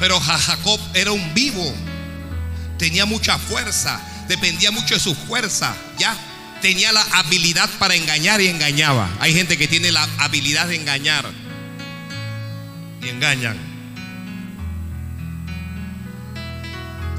[0.00, 1.74] Pero Jacob era un vivo.
[2.78, 4.00] Tenía mucha fuerza.
[4.28, 5.74] Dependía mucho de su fuerza.
[5.98, 6.16] ¿Ya?
[6.60, 9.08] Tenía la habilidad para engañar y engañaba.
[9.20, 11.24] Hay gente que tiene la habilidad de engañar
[13.02, 13.56] y engañan.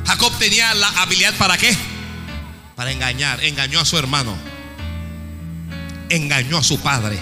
[0.06, 1.76] Jacob tenía la habilidad para qué?
[2.76, 3.44] Para engañar.
[3.44, 4.36] Engañó a su hermano.
[6.10, 7.20] Engañó a su padre.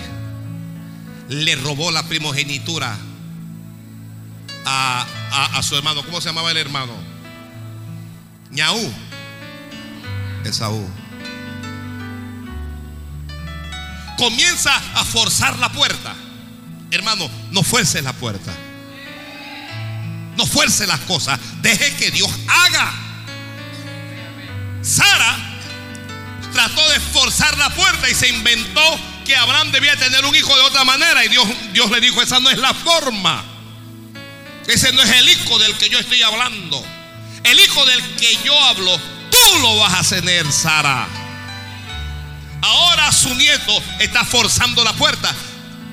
[1.29, 2.97] Le robó la primogenitura
[4.65, 5.05] a,
[5.53, 6.03] a, su hermano.
[6.03, 6.93] ¿Cómo se llamaba el hermano?
[8.51, 8.93] Ñaú.
[10.45, 10.89] Esaú.
[14.17, 16.13] Comienza a forzar la puerta.
[16.91, 18.53] Hermano, no fuerce la puerta.
[20.35, 21.39] No fuerce las cosas.
[21.61, 22.93] Deje que Dios haga.
[24.81, 25.37] Sara
[26.53, 30.61] trató de forzar la puerta y se inventó que Abraham debía tener un hijo de
[30.61, 31.23] otra manera.
[31.25, 33.43] Y Dios, Dios le dijo, esa no es la forma.
[34.67, 36.83] Ese no es el hijo del que yo estoy hablando.
[37.43, 38.99] El hijo del que yo hablo,
[39.29, 41.07] tú lo vas a tener, Sara.
[42.61, 45.33] Ahora su nieto está forzando la puerta.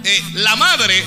[0.02, 1.04] Eh, la madre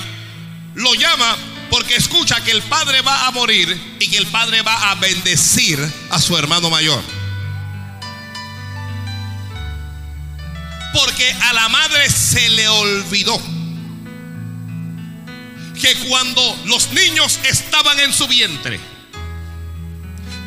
[0.74, 1.36] lo llama
[1.70, 5.78] porque escucha que el padre va a morir y que el padre va a bendecir
[6.10, 7.02] a su hermano mayor.
[10.94, 13.40] Porque a la madre se le olvidó
[15.80, 18.80] que cuando los niños estaban en su vientre,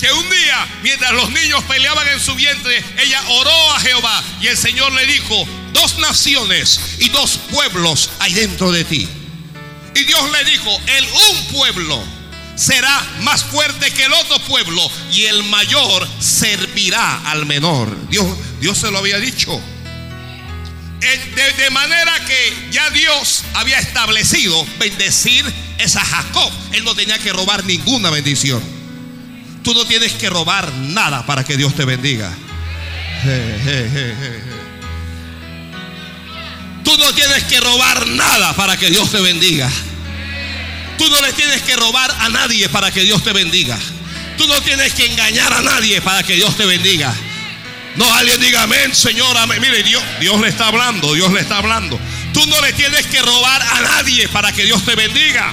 [0.01, 4.47] que un día, mientras los niños peleaban en su vientre, ella oró a Jehová y
[4.47, 9.07] el Señor le dijo, dos naciones y dos pueblos hay dentro de ti.
[9.93, 12.03] Y Dios le dijo, el un pueblo
[12.55, 14.81] será más fuerte que el otro pueblo
[15.11, 17.95] y el mayor servirá al menor.
[18.09, 18.25] Dios,
[18.59, 19.61] Dios se lo había dicho.
[20.99, 25.45] De, de, manera que ya Dios había establecido bendecir
[25.77, 26.51] esa Jacob.
[26.71, 28.80] Él no tenía que robar ninguna bendición.
[29.63, 32.31] Tú no tienes que robar nada para que Dios te bendiga.
[36.83, 39.69] Tú no tienes que robar nada para que Dios te bendiga.
[40.97, 43.77] Tú no le tienes que robar a nadie para que Dios te bendiga.
[44.37, 47.13] Tú no tienes que engañar a nadie para que Dios te bendiga.
[47.95, 49.61] No, alguien diga amén, Señor, amén.
[49.61, 51.99] Mire, Dios, Dios le está hablando, Dios le está hablando.
[52.33, 55.51] Tú no le tienes que robar a nadie para que Dios te bendiga.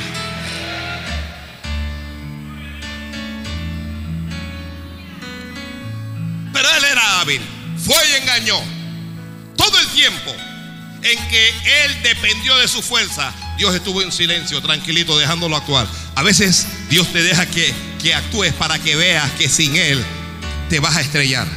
[7.79, 8.61] Fue y engañó.
[9.57, 10.35] Todo el tiempo
[11.03, 11.49] en que
[11.85, 15.89] él dependió de su fuerza, Dios estuvo en silencio, tranquilito, dejándolo actuar.
[16.15, 20.05] A veces Dios te deja que, que actúes para que veas que sin Él
[20.69, 21.49] te vas a estrellar.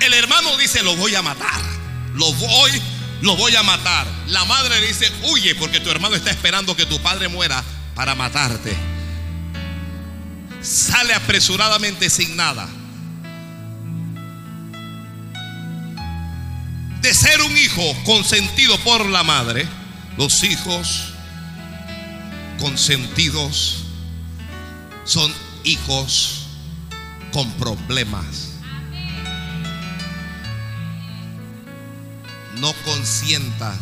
[0.00, 1.62] El hermano dice, lo voy a matar.
[2.14, 2.70] Lo voy,
[3.22, 4.06] lo voy a matar.
[4.28, 7.64] La madre dice, huye porque tu hermano está esperando que tu padre muera
[7.94, 8.74] para matarte.
[10.62, 12.68] Sale apresuradamente sin nada.
[17.00, 19.68] De ser un hijo consentido por la madre,
[20.16, 21.12] los hijos
[22.58, 23.84] consentidos
[25.04, 25.30] son
[25.64, 26.46] hijos
[27.32, 28.52] con problemas.
[32.56, 33.76] No consientas.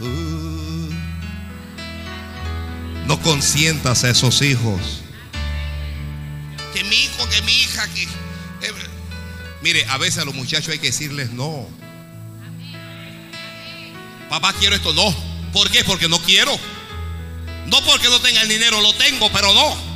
[0.00, 0.63] Uh,
[3.06, 4.80] no consientas a esos hijos.
[6.72, 8.02] Que mi hijo, que mi hija, que...
[8.02, 8.72] Eh,
[9.62, 11.68] mire, a veces a los muchachos hay que decirles no.
[14.28, 14.92] Papá, quiero esto.
[14.92, 15.14] No.
[15.52, 15.84] ¿Por qué?
[15.84, 16.52] Porque no quiero.
[17.66, 19.93] No porque no tenga el dinero, lo tengo, pero no.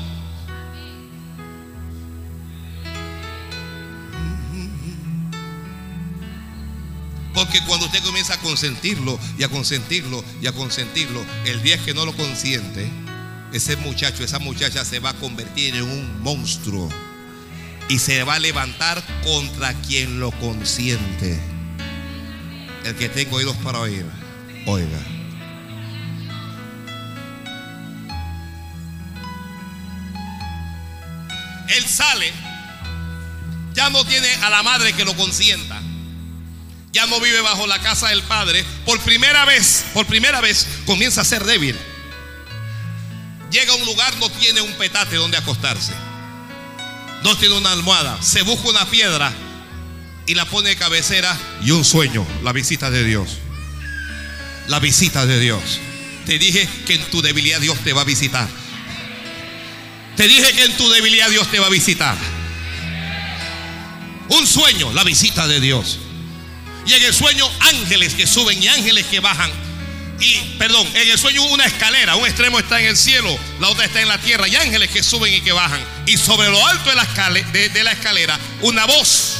[7.38, 11.94] Porque cuando usted comienza a consentirlo y a consentirlo y a consentirlo, el día que
[11.94, 12.90] no lo consiente,
[13.52, 16.88] ese muchacho, esa muchacha se va a convertir en un monstruo
[17.88, 21.40] y se va a levantar contra quien lo consiente.
[22.84, 24.04] El que tenga oídos para oír,
[24.66, 24.98] oiga.
[31.68, 32.32] Él sale,
[33.74, 35.80] ya no tiene a la madre que lo consienta.
[36.92, 38.64] Ya no vive bajo la casa del padre.
[38.84, 41.76] Por primera vez, por primera vez comienza a ser débil.
[43.50, 45.92] Llega a un lugar, no tiene un petate donde acostarse.
[47.22, 48.20] No tiene una almohada.
[48.22, 49.32] Se busca una piedra
[50.26, 53.38] y la pone de cabecera y un sueño, la visita de Dios.
[54.68, 55.62] La visita de Dios.
[56.26, 58.46] Te dije que en tu debilidad Dios te va a visitar.
[60.16, 62.16] Te dije que en tu debilidad Dios te va a visitar.
[64.28, 65.98] Un sueño, la visita de Dios.
[66.88, 69.50] Y en el sueño ángeles que suben y ángeles que bajan.
[70.20, 72.16] Y, perdón, en el sueño una escalera.
[72.16, 74.48] Un extremo está en el cielo, la otra está en la tierra.
[74.48, 75.80] Y ángeles que suben y que bajan.
[76.06, 76.96] Y sobre lo alto de
[77.84, 79.34] la, escalera, una voz.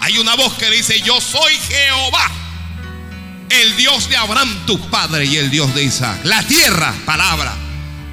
[0.00, 2.30] Hay una voz que dice, yo soy Jehová.
[3.50, 6.20] El Dios de Abraham, tu padre, y el Dios de Isaac.
[6.24, 7.54] La tierra, palabra.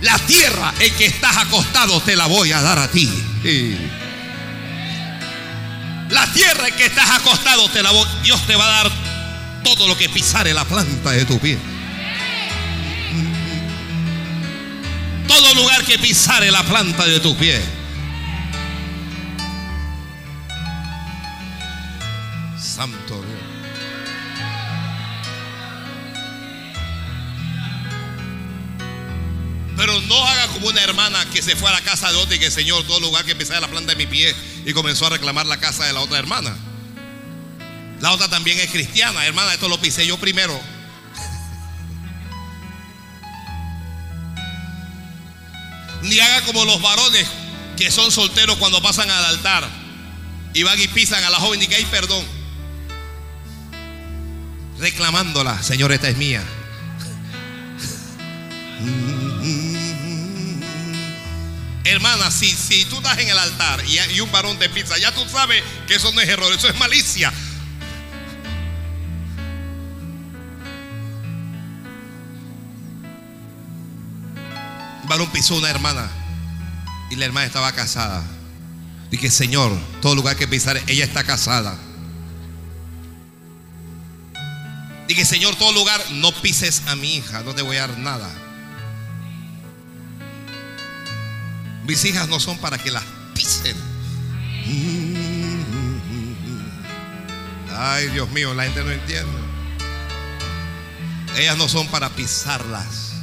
[0.02, 3.10] La tierra en que estás acostado te la voy a dar a ti.
[6.10, 7.92] La tierra en que estás acostado te la
[8.24, 8.92] Dios te va a dar
[9.64, 11.58] todo lo que pisare la planta de tu pie.
[15.28, 17.62] Todo lugar que pisare la planta de tu pie.
[22.58, 23.40] Santo Dios.
[29.78, 32.40] Pero no haga como una hermana que se fue a la casa de otra y
[32.40, 34.36] que Señor, todo lugar que pisare la planta de mi pie
[34.70, 36.56] y comenzó a reclamar la casa de la otra hermana.
[38.02, 40.60] La otra también es cristiana, hermana, esto lo pisé yo primero.
[46.04, 47.28] Ni haga como los varones
[47.78, 49.68] que son solteros cuando pasan al altar
[50.54, 52.24] y van y pisan a la joven y que hay perdón.
[54.80, 56.44] Reclamándola, Señor, esta es mía.
[61.90, 65.28] Hermana, si, si tú estás en el altar y, un varón te pisa, ya tú
[65.28, 67.34] sabes que eso no es error, eso es malicia.
[75.08, 76.08] varón pisó una hermana
[77.10, 78.24] y la hermana estaba casada.
[79.10, 81.76] Dije, Señor, todo lugar que pisar, ella está casada.
[85.08, 88.30] Dije, Señor, todo lugar, no pises a mi hija, no te voy a dar nada.
[91.90, 93.76] Mis hijas no son para que las pisen.
[97.76, 99.40] Ay, Dios mío, la gente no entiende.
[101.36, 103.14] Ellas no son para pisarlas.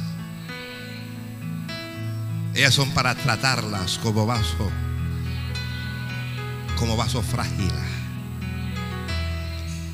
[2.55, 4.69] Ellas son para tratarlas como vaso,
[6.77, 7.71] como vaso frágil,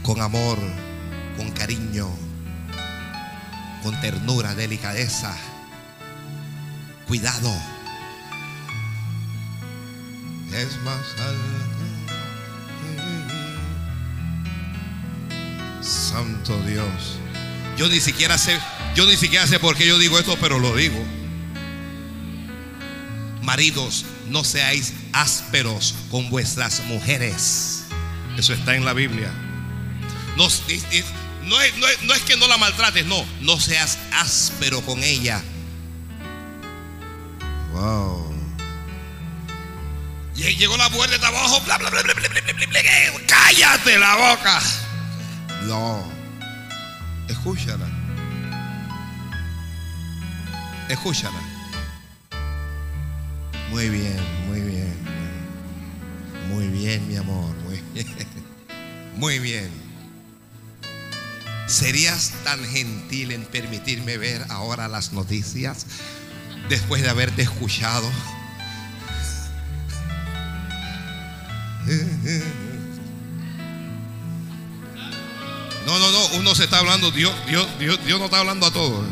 [0.01, 0.57] con amor,
[1.37, 2.09] con cariño,
[3.83, 5.37] con ternura, delicadeza,
[7.07, 7.53] cuidado.
[10.53, 10.99] Es más
[15.81, 17.17] Santo Dios.
[17.77, 18.59] Yo ni siquiera sé,
[18.95, 21.03] yo ni siquiera sé por qué yo digo esto, pero lo digo.
[23.41, 27.85] Maridos, no seáis ásperos con vuestras mujeres.
[28.37, 29.31] Eso está en la Biblia.
[30.37, 30.61] No, es,
[32.25, 33.25] que no la maltrates, no.
[33.41, 35.41] No seas áspero con ella.
[37.73, 38.12] Wow.
[40.51, 41.61] Llegó la mujer de trabajo.
[43.27, 44.61] Cállate la boca.
[45.63, 46.03] No.
[47.29, 47.87] Escúchala.
[50.89, 51.39] Escúchala.
[53.71, 54.93] Muy bien, muy bien.
[56.49, 57.55] Muy bien, mi amor.
[57.63, 58.07] Muy bien.
[59.15, 59.69] Muy bien.
[61.67, 65.85] ¿Serías tan gentil en permitirme ver ahora las noticias
[66.67, 68.09] después de haberte escuchado?
[75.85, 78.71] No, no, no, uno se está hablando, Dios, Dios, Dios, Dios no está hablando a
[78.71, 79.05] todos.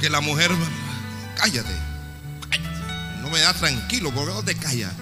[0.00, 0.50] Que la mujer
[1.36, 1.74] cállate.
[3.20, 4.92] No me da tranquilo, porque no te callas.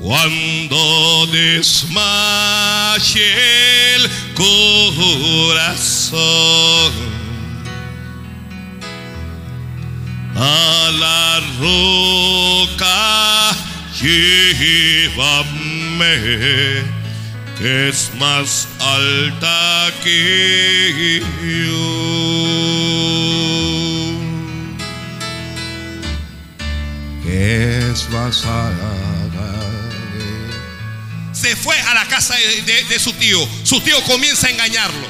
[0.00, 3.24] Cuando desmaye
[3.96, 6.20] el corazón
[10.40, 13.50] a la roca
[14.00, 15.60] llévame
[17.62, 22.20] es más alta que yo.
[27.90, 28.90] es más alta.
[31.32, 33.46] Se fue a la casa de, su tío.
[33.64, 35.06] Su tío comienza a engañarlo.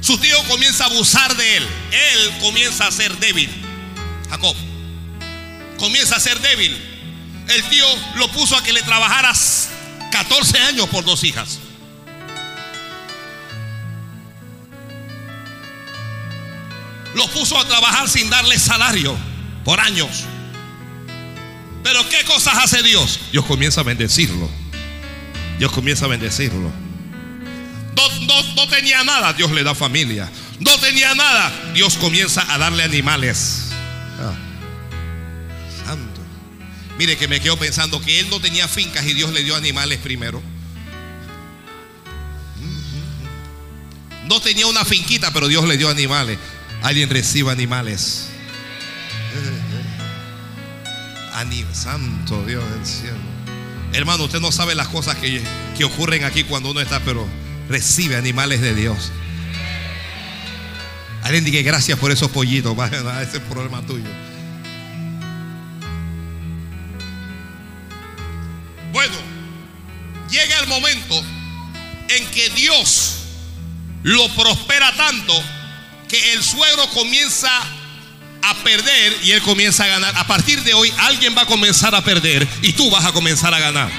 [0.00, 1.66] Su tío comienza a abusar de él.
[1.92, 3.50] Él comienza a ser débil.
[4.30, 4.56] Jacob
[5.78, 6.76] comienza a ser débil.
[7.48, 9.70] El tío lo puso a que le trabajaras
[10.12, 11.58] 14 años por dos hijas.
[17.14, 19.16] Los puso a trabajar sin darle salario
[19.64, 20.24] por años.
[21.82, 23.18] Pero ¿qué cosas hace Dios?
[23.32, 24.48] Dios comienza a bendecirlo.
[25.58, 26.70] Dios comienza a bendecirlo.
[28.54, 30.30] No, tenía nada, Dios le da familia.
[30.60, 33.69] No tenía nada, Dios comienza a darle animales.
[37.00, 40.00] Mire que me quedo pensando que él no tenía fincas y Dios le dio animales
[40.00, 40.42] primero.
[44.26, 46.38] No tenía una finquita, pero Dios le dio animales.
[46.82, 48.26] Alguien reciba animales.
[51.72, 53.16] Santo Dios del cielo.
[53.94, 55.40] Hermano, usted no sabe las cosas que,
[55.78, 57.26] que ocurren aquí cuando uno está, pero
[57.70, 59.10] recibe animales de Dios.
[61.22, 62.76] Alguien diga gracias por esos pollitos.
[63.22, 64.29] Ese es problema tuyo.
[72.54, 73.16] Dios
[74.02, 75.34] lo prospera tanto
[76.08, 77.50] que el suegro comienza
[78.42, 80.16] a perder y él comienza a ganar.
[80.16, 83.52] A partir de hoy alguien va a comenzar a perder y tú vas a comenzar
[83.54, 83.90] a ganar.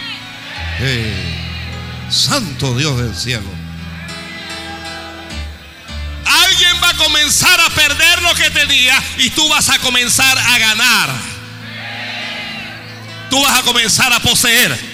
[2.10, 3.50] santo Dios del cielo.
[6.26, 10.58] Alguien va a comenzar a perder lo que tenía y tú vas a comenzar a
[10.58, 11.10] ganar.
[13.30, 14.91] Tú vas a comenzar a poseer.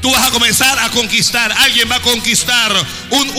[0.00, 1.52] Tú vas a comenzar a conquistar.
[1.52, 2.72] Alguien va a conquistar
[3.10, 3.30] un,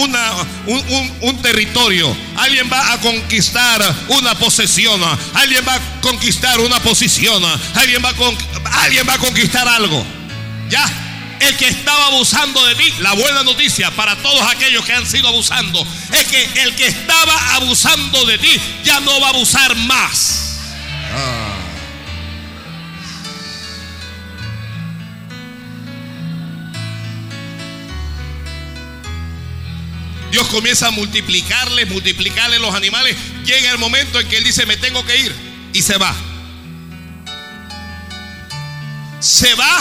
[1.22, 2.16] un, territorio.
[2.38, 5.02] Alguien va a conquistar una posesión.
[5.34, 7.44] Alguien va a conquistar una posición.
[7.76, 10.06] Alguien va a, alguien va a conquistar algo.
[10.70, 10.86] ¿Ya?
[11.40, 15.28] El que estaba abusando de ti, la buena noticia para todos aquellos que han sido
[15.28, 15.84] abusando,
[16.14, 20.51] es que el que estaba abusando de ti ya no va a abusar más.
[30.32, 33.18] Dios comienza a multiplicarle, multiplicarle los animales.
[33.46, 35.36] Llega el momento en que Él dice, me tengo que ir.
[35.74, 36.16] Y se va.
[39.20, 39.80] Se va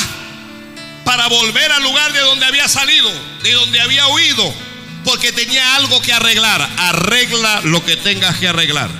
[1.05, 3.11] para volver al lugar de donde había salido,
[3.43, 4.55] de donde había huido,
[5.05, 6.69] porque tenía algo que arreglar.
[6.79, 8.91] Arregla lo que tengas que arreglar.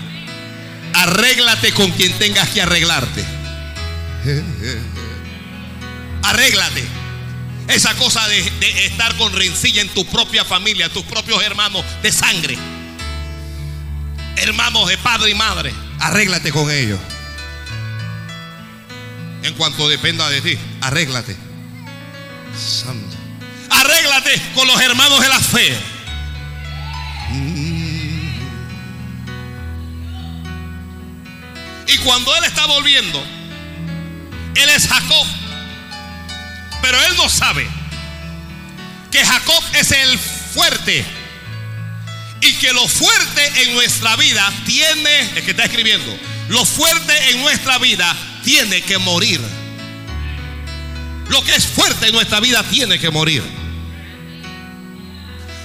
[0.95, 3.25] Arréglate con quien tengas que arreglarte.
[6.23, 7.00] Arréglate.
[7.71, 8.41] Esa cosa de,
[8.87, 12.59] estar con rencilla en tu propia familia, tus propios hermanos de sangre.
[14.37, 15.73] Hermanos de padre y madre.
[16.01, 16.99] Arréglate con ellos.
[19.45, 21.37] En cuanto dependa de ti, arréglate.
[22.59, 23.17] Santo.
[23.71, 25.79] Arréglate con los hermanos de la fe.
[31.87, 33.25] Y cuando Él está volviendo,
[34.57, 35.27] Él es Jacob.
[36.83, 37.67] Pero él no sabe
[39.11, 41.05] que Jacob es el fuerte.
[42.43, 46.17] Y que lo fuerte en nuestra vida tiene, es que está escribiendo,
[46.49, 49.41] lo fuerte en nuestra vida tiene que morir.
[51.29, 53.43] Lo que es fuerte en nuestra vida tiene que morir.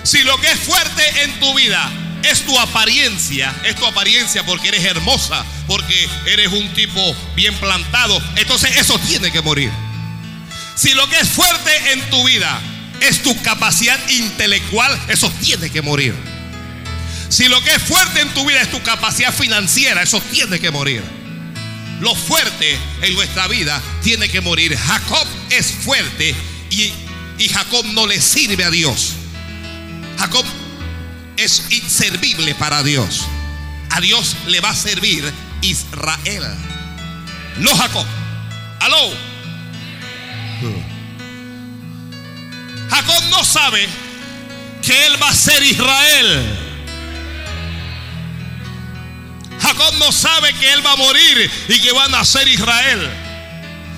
[0.04, 1.90] Si lo que es fuerte en tu vida
[2.24, 8.22] es tu apariencia, es tu apariencia porque eres hermosa, porque eres un tipo bien plantado,
[8.36, 9.72] entonces eso tiene que morir.
[10.76, 12.62] Si lo que es fuerte en tu vida
[13.02, 16.14] es tu capacidad intelectual, eso tiene que morir.
[17.30, 20.72] Si lo que es fuerte en tu vida es tu capacidad financiera, eso tiene que
[20.72, 21.04] morir.
[22.02, 24.78] Lo fuerte en nuestra vida tiene que morir.
[24.78, 26.36] Jacob es fuerte
[26.70, 26.92] y,
[27.38, 29.14] y Jacob no le sirve a Dios.
[30.20, 30.46] Jacob
[31.38, 33.26] es inservible para Dios.
[33.92, 36.44] A Dios le va a servir Israel.
[37.60, 38.06] No Jacob.
[38.82, 39.35] Aló.
[42.96, 43.90] Jacob no sabe
[44.82, 46.60] que él va a ser Israel.
[49.62, 53.10] Jacob no sabe que él va a morir y que va a nacer Israel.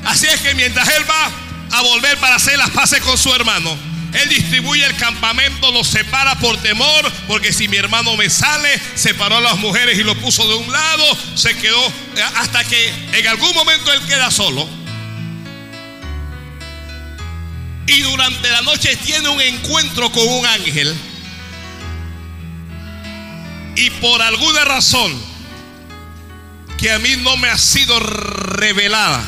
[0.04, 3.78] Así es que mientras él va a volver para hacer las paces con su hermano,
[4.14, 9.38] él distribuye el campamento, lo separa por temor, porque si mi hermano me sale, separó
[9.38, 13.28] a las mujeres y lo puso de un lado, se quedó eh, hasta que en
[13.28, 14.76] algún momento él queda solo.
[17.88, 20.95] Y durante la noche tiene un encuentro con un ángel
[23.75, 25.11] y por alguna razón
[26.77, 29.23] que a mí no me ha sido revelada,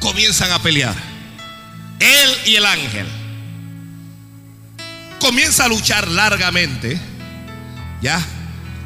[0.00, 0.94] comienzan a pelear.
[1.98, 3.06] Él y el ángel.
[5.20, 7.00] Comienza a luchar largamente,
[8.00, 8.24] ya,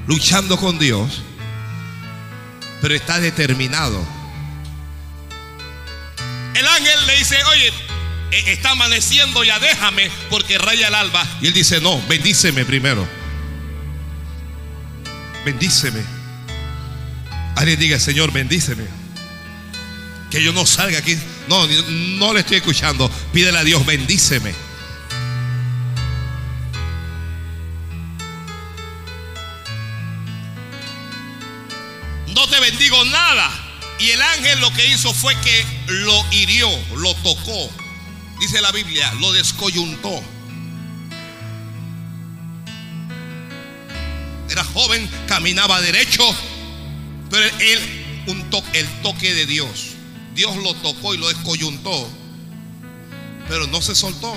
[0.07, 1.23] luchando con Dios,
[2.81, 4.03] pero está determinado
[6.55, 7.73] el ángel le dice, oye,
[8.31, 11.27] e, está amaneciendo, ya déjame porque raya el alba.
[11.41, 13.07] Y él dice, no, bendíceme primero.
[15.45, 16.03] Bendíceme.
[17.57, 18.85] Alguien diga, Señor, bendíceme.
[20.31, 21.19] Que yo no salga aquí.
[21.49, 23.11] No, no le estoy escuchando.
[23.33, 24.55] Pídele a Dios, bendíceme.
[34.43, 37.71] Ángel lo que hizo fue que lo hirió, lo tocó.
[38.41, 40.23] Dice la Biblia, lo descoyuntó.
[44.75, 46.25] joven, caminaba derecho,
[47.31, 47.79] pero él,
[48.73, 49.95] el toque de Dios,
[50.35, 52.09] Dios lo tocó y lo descoyuntó,
[53.49, 54.35] pero no se soltó.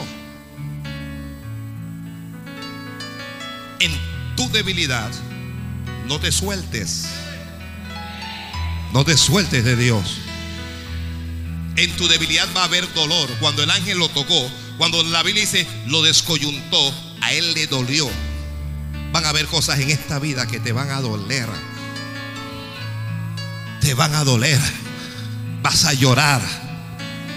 [3.80, 3.91] En
[4.36, 5.12] tu debilidad,
[6.08, 7.08] no te sueltes.
[8.95, 10.19] No te sueltes de Dios.
[11.75, 13.29] En tu debilidad va a haber dolor.
[13.41, 18.09] Cuando el ángel lo tocó, cuando la Biblia dice lo descoyuntó, a él le dolió.
[19.11, 21.49] Van a haber cosas en esta vida que te van a doler.
[23.81, 24.61] Te van a doler.
[25.61, 26.41] Vas a llorar.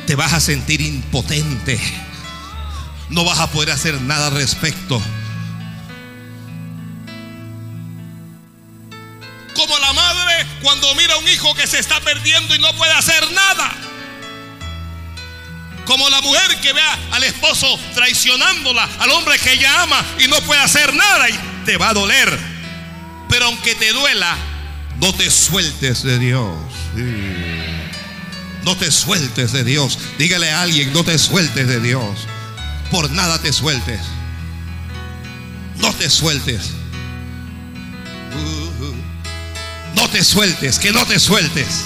[0.06, 1.80] Te vas a sentir impotente.
[3.10, 5.02] No vas a poder hacer nada al respecto.
[10.62, 13.74] Cuando mira a un hijo que se está perdiendo y no puede hacer nada.
[15.86, 16.82] Como la mujer que ve
[17.12, 21.76] al esposo traicionándola, al hombre que ella ama y no puede hacer nada y te
[21.76, 22.38] va a doler.
[23.30, 24.36] Pero aunque te duela,
[25.00, 26.56] no te sueltes de Dios.
[28.64, 29.98] No te sueltes de Dios.
[30.18, 32.26] Dígale a alguien, no te sueltes de Dios.
[32.90, 34.00] Por nada te sueltes.
[35.76, 36.72] No te sueltes.
[39.98, 41.84] No te sueltes, que no te sueltes.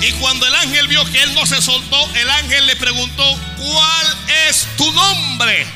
[0.00, 3.22] Y cuando el ángel vio que él no se soltó, el ángel le preguntó,
[3.58, 4.16] ¿cuál
[4.48, 5.66] es tu nombre?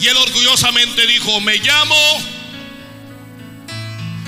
[0.00, 1.94] Y él orgullosamente dijo, me llamo,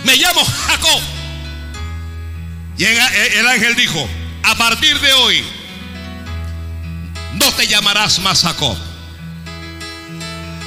[0.05, 1.01] me llamo Jacob.
[2.79, 4.09] Y el ángel dijo,
[4.45, 5.45] a partir de hoy,
[7.35, 8.77] no te llamarás más Jacob.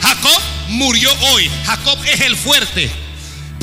[0.02, 1.50] Jacob murió hoy.
[1.66, 3.09] Jacob es el fuerte.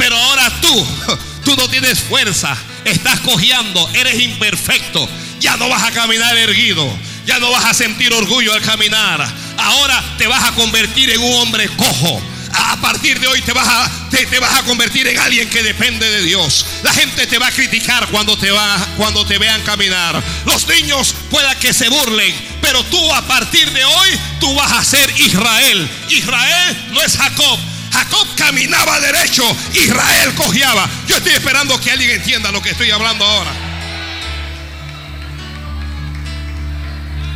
[0.06, 0.86] Pero ahora tú,
[1.44, 5.08] tú no tienes fuerza, estás cojeando, eres imperfecto,
[5.40, 6.88] ya no vas a caminar erguido,
[7.26, 9.26] ya no vas a sentir orgullo al caminar.
[9.58, 12.22] Ahora te vas a convertir en un hombre cojo.
[12.52, 16.08] A partir de hoy te vas, a, te, vas a convertir en alguien que depende
[16.08, 16.64] de Dios.
[16.84, 20.22] La gente te va a criticar cuando te, va, cuando te vean caminar.
[20.44, 22.32] Los niños pueda que se burlen,
[22.62, 25.90] pero tú a partir de hoy tú vas a ser Israel.
[26.10, 27.58] Israel no es Jacob.
[27.96, 29.42] Jacob caminaba derecho,
[29.72, 30.88] Israel cojeaba.
[31.08, 33.50] Yo estoy esperando que alguien entienda lo que estoy hablando ahora.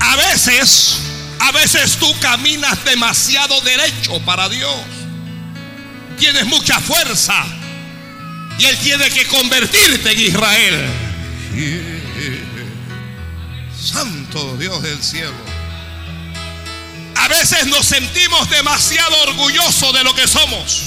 [0.01, 0.99] A veces,
[1.39, 4.75] a veces tú caminas demasiado derecho para Dios.
[6.19, 7.43] Tienes mucha fuerza
[8.59, 10.91] y Él tiene que convertirte en Israel.
[13.83, 15.50] Santo Dios del cielo.
[17.21, 20.85] A veces nos sentimos demasiado orgullosos de lo que somos.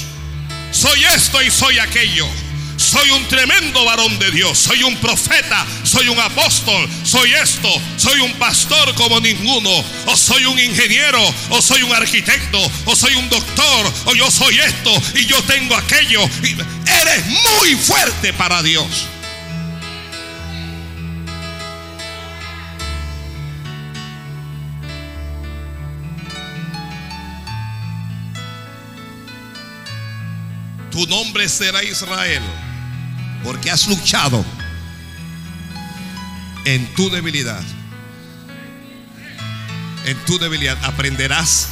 [0.72, 2.28] Soy esto y soy aquello.
[2.76, 4.58] Soy un tremendo varón de Dios.
[4.58, 5.64] Soy un profeta.
[5.84, 6.90] Soy un apóstol.
[7.04, 7.70] Soy esto.
[7.98, 9.70] Soy un pastor como ninguno.
[10.08, 11.22] O soy un ingeniero.
[11.50, 12.60] O soy un arquitecto.
[12.86, 13.94] O soy un doctor.
[14.06, 14.92] O yo soy esto.
[15.14, 16.28] Y yo tengo aquello.
[16.42, 19.06] eres muy fuerte para Dios.
[30.94, 32.44] Tu nombre será Israel,
[33.44, 34.46] porque has luchado
[36.66, 37.64] en tu debilidad.
[40.06, 41.70] En tu debilidad aprenderás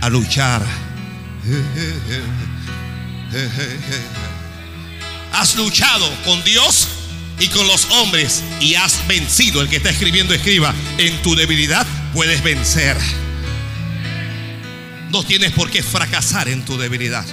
[0.00, 0.64] a luchar.
[5.34, 6.88] Has luchado con Dios
[7.38, 9.60] y con los hombres y has vencido.
[9.60, 12.96] El que está escribiendo escriba, en tu debilidad puedes vencer.
[15.10, 17.26] No tienes por qué fracasar en tu debilidad.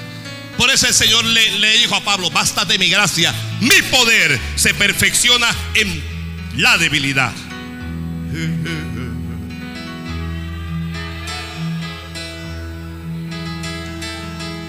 [0.59, 4.73] Por eso el Señor le, dijo a Pablo, basta de mi gracia, mi poder se
[4.73, 6.03] perfecciona en
[6.57, 7.31] la debilidad.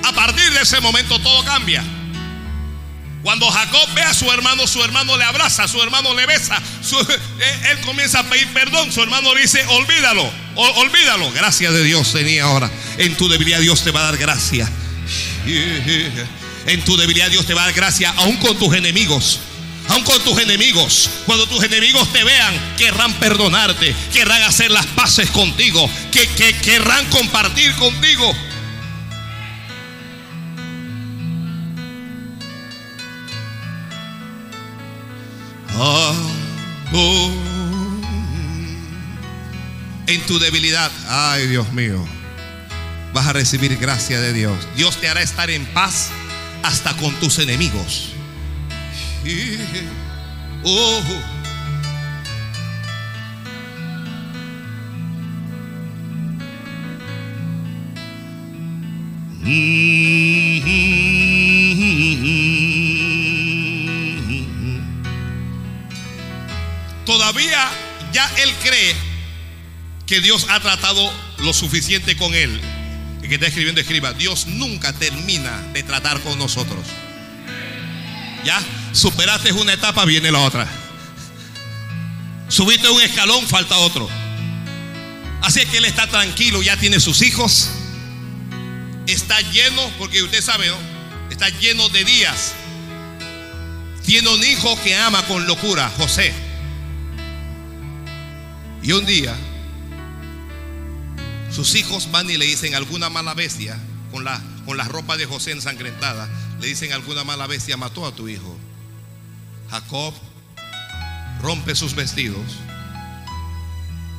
[0.04, 1.82] A partir de ese momento todo cambia.
[3.22, 6.56] Cuando Jacob ve a su hermano, su hermano le abraza, su hermano le besa,
[7.40, 11.32] eh, él comienza a pedir perdón, su hermano le dice, olvídalo, olvídalo.
[11.32, 12.70] Gracias de Dios tenía ahora.
[12.96, 14.70] En tu debilidad Dios te va a dar gracia.
[15.46, 19.40] En tu debilidad Dios te va a dar gracia, aún con tus enemigos.
[19.88, 25.30] Aún con tus enemigos, cuando tus enemigos te vean, querrán perdonarte, querrán hacer las paces
[25.30, 26.28] contigo, que,
[26.62, 28.32] querrán compartir contigo.
[40.06, 42.19] En tu debilidad, ay Dios mío
[43.12, 44.56] vas a recibir gracia de Dios.
[44.76, 46.10] Dios te hará estar en paz
[46.62, 48.10] hasta con tus enemigos.
[67.04, 67.70] Todavía
[68.12, 68.94] ya él cree
[70.06, 72.60] que Dios ha tratado lo suficiente con él.
[73.30, 76.84] Que está escribiendo, escriba, Dios nunca termina de tratar con nosotros.
[78.44, 78.60] Ya
[78.92, 80.66] superaste una etapa, viene la otra.
[82.48, 84.08] Subiste un escalón, falta otro.
[85.42, 87.70] Así que él está tranquilo, ya tiene sus hijos.
[89.06, 90.78] Está lleno, porque usted sabe, ¿no?
[91.30, 92.54] Está lleno de días.
[94.04, 96.34] Tiene un hijo que ama con locura, José.
[98.82, 99.36] Y un día,
[101.64, 103.78] sus hijos van y le dicen alguna mala bestia,
[104.10, 106.26] con la, con ropa de José ensangrentada,
[106.58, 108.56] le dicen alguna mala bestia mató a tu hijo.
[109.70, 110.14] Jacob
[111.42, 112.40] rompe sus vestidos,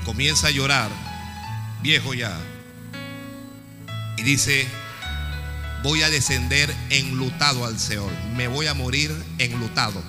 [0.06, 0.92] comienza a llorar,
[1.82, 2.40] viejo ya,
[4.18, 4.68] y dice,
[5.82, 10.04] voy a descender enlutado al Seol, me voy a morir enlutado.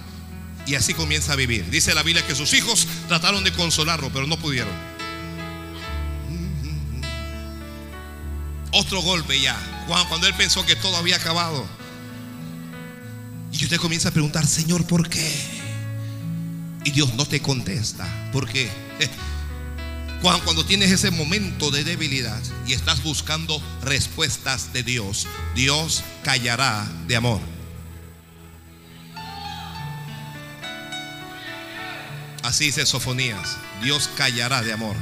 [0.66, 1.68] Y así comienza a vivir.
[1.70, 4.91] Dice la Biblia que sus hijos trataron de consolarlo, pero no pudieron.
[8.72, 9.56] Otro golpe ya,
[10.08, 11.66] cuando él pensó que todo había acabado.
[13.52, 15.30] Y usted comienza a preguntar, Señor, ¿por qué?
[16.84, 18.30] Y Dios no te contesta.
[18.32, 18.70] ¿Por qué?
[20.22, 27.16] Cuando tienes ese momento de debilidad y estás buscando respuestas de Dios, Dios callará de
[27.16, 27.40] amor.
[32.44, 34.96] Así dice Sofonías, Dios callará de amor.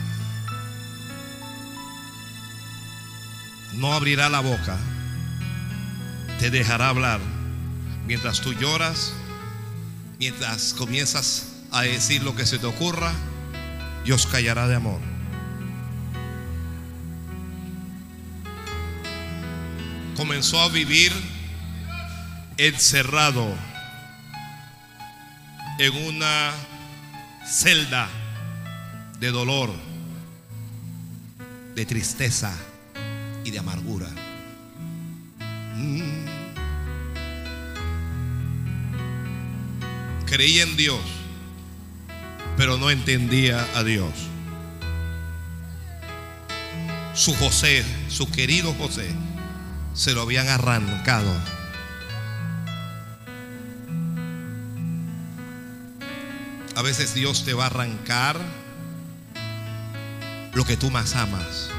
[3.74, 4.76] No abrirá la boca,
[6.38, 7.20] te dejará hablar
[8.06, 9.12] mientras tú lloras,
[10.18, 13.12] mientras comienzas a decir lo que se te ocurra,
[14.04, 15.00] Dios callará de amor.
[20.16, 21.12] Comenzó a vivir
[22.56, 23.54] encerrado
[25.78, 26.52] en una
[27.46, 28.08] celda
[29.18, 29.70] de dolor,
[31.74, 32.52] de tristeza
[33.44, 34.08] y de amargura.
[35.76, 36.26] Mm.
[40.26, 41.00] Creía en Dios,
[42.56, 44.12] pero no entendía a Dios.
[47.14, 49.10] Su José, su querido José,
[49.94, 51.32] se lo habían arrancado.
[56.76, 58.40] A veces Dios te va a arrancar
[60.54, 61.70] lo que tú más amas.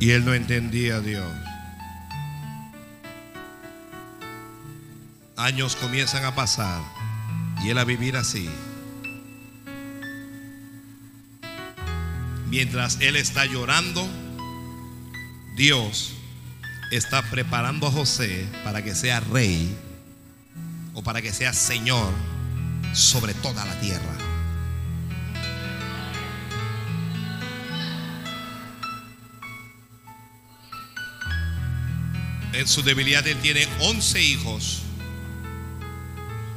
[0.00, 1.32] Y él no entendía a Dios.
[5.36, 6.82] Años comienzan a pasar
[7.62, 8.48] y él a vivir así.
[12.48, 14.06] Mientras él está llorando,
[15.56, 16.14] Dios
[16.90, 19.76] está preparando a José para que sea rey
[20.94, 22.12] o para que sea señor
[22.92, 24.16] sobre toda la tierra.
[32.52, 34.82] En su debilidad él tiene 11 hijos,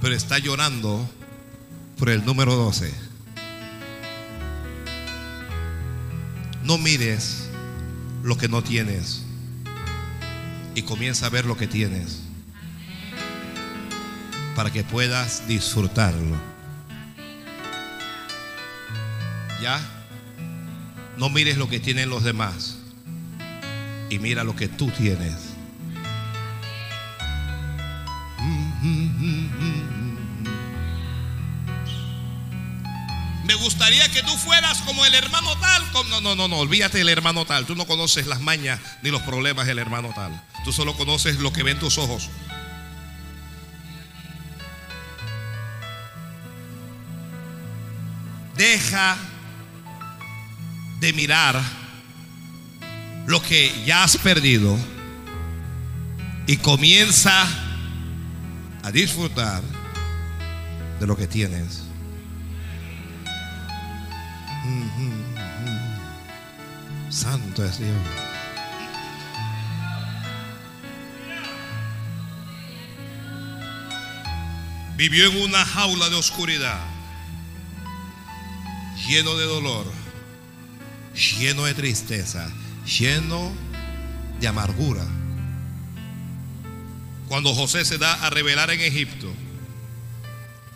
[0.02, 1.10] pero está llorando
[1.98, 2.94] por el número 12.
[6.64, 7.50] No mires
[8.24, 9.24] lo que no tienes
[10.74, 12.29] y comienza a ver lo que tienes
[14.60, 16.36] para que puedas disfrutarlo.
[19.62, 19.80] ¿Ya?
[21.16, 22.76] No mires lo que tienen los demás
[24.10, 25.54] y mira lo que tú tienes.
[33.46, 35.84] Me gustaría que tú fueras como el hermano tal.
[36.10, 37.66] No, no, no, no, olvídate del hermano tal.
[37.66, 40.44] Tú no conoces las mañas ni los problemas del hermano tal.
[40.66, 42.30] Tú solo conoces lo que ven tus ojos.
[48.90, 49.18] Deja
[51.00, 51.62] de mirar
[53.28, 54.76] lo que ya has perdido
[56.48, 57.48] y comienza
[58.82, 59.62] a disfrutar
[61.00, 61.84] de lo que tienes.
[67.12, 67.96] Santo es Dios.
[74.98, 76.80] Vivió en una jaula de oscuridad,
[79.10, 79.88] lleno de dolor,
[81.40, 82.48] lleno de tristeza,
[82.86, 83.52] lleno
[84.40, 85.04] de amargura.
[87.28, 89.34] Cuando José se da a revelar en Egipto,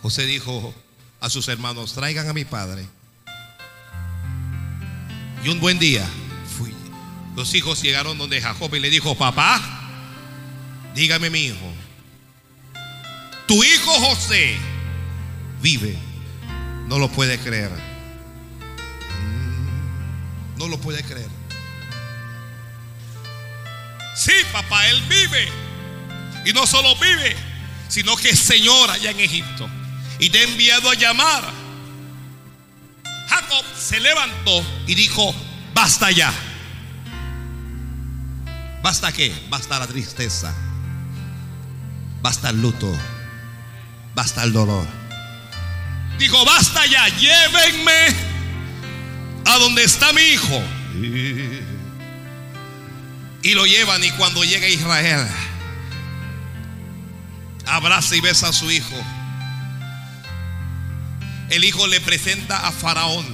[0.02, 0.74] José dijo
[1.20, 2.86] a sus hermanos, traigan a mi padre
[5.44, 6.06] Y un buen día.
[7.36, 9.60] Los hijos llegaron donde Jacob y le dijo, papá,
[10.94, 11.72] dígame mi hijo,
[13.46, 14.56] tu hijo José
[15.60, 15.96] vive.
[16.86, 17.93] No lo puede creer.
[20.56, 21.28] No lo puede creer.
[24.14, 25.48] Sí, papá, él vive.
[26.44, 27.36] Y no solo vive,
[27.88, 29.68] sino que es Señor allá en Egipto.
[30.18, 31.44] Y te he enviado a llamar.
[33.28, 35.34] Jacob se levantó y dijo,
[35.74, 36.32] basta ya.
[38.82, 39.34] ¿Basta qué?
[39.48, 40.54] Basta la tristeza.
[42.22, 42.92] Basta el luto.
[44.14, 44.86] Basta el dolor.
[46.18, 48.33] Dijo, basta ya, llévenme
[49.44, 50.62] a donde está mi hijo.
[53.42, 55.28] Y lo llevan y cuando llega a Israel,
[57.66, 58.96] abraza y besa a su hijo.
[61.50, 63.26] El hijo le presenta a Faraón.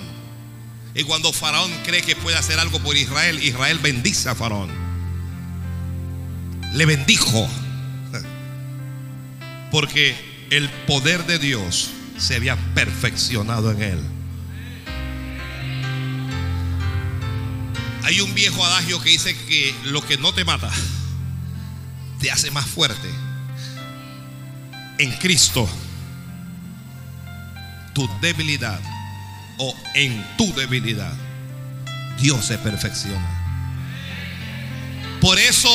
[0.94, 4.70] Y cuando Faraón cree que puede hacer algo por Israel, Israel bendice a Faraón.
[6.72, 7.48] Le bendijo.
[9.70, 10.16] Porque
[10.50, 14.19] el poder de Dios se había perfeccionado en él.
[18.04, 20.70] Hay un viejo adagio que dice que lo que no te mata
[22.20, 23.08] te hace más fuerte.
[24.98, 25.68] En Cristo,
[27.94, 28.80] tu debilidad
[29.58, 31.12] o en tu debilidad,
[32.20, 33.40] Dios se perfecciona.
[35.20, 35.70] Por eso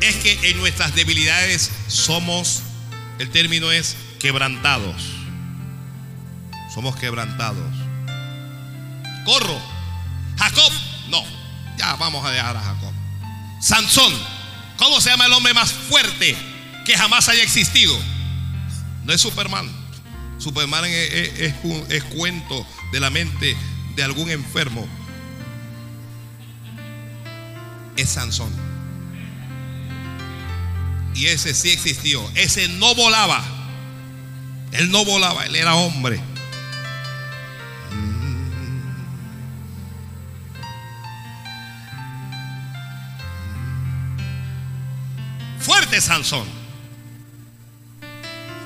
[0.00, 2.62] es que en nuestras debilidades somos,
[3.18, 5.02] el término es quebrantados.
[6.72, 7.74] Somos quebrantados.
[9.24, 9.60] Corro.
[10.36, 10.72] Jacob.
[11.78, 12.92] Ya vamos a dejar a Jacob.
[13.60, 14.12] Sansón,
[14.76, 16.36] ¿cómo se llama el hombre más fuerte
[16.84, 17.96] que jamás haya existido?
[19.04, 19.70] No es Superman.
[20.38, 23.56] Superman es, un- cuento de la mente
[23.94, 24.86] de algún enfermo.
[27.96, 28.50] Es Sansón.
[31.14, 32.22] Y ese sí existió.
[32.34, 33.42] Ese no volaba.
[34.72, 36.20] Él no volaba, él era hombre.
[45.86, 46.48] Fuerte Sansón.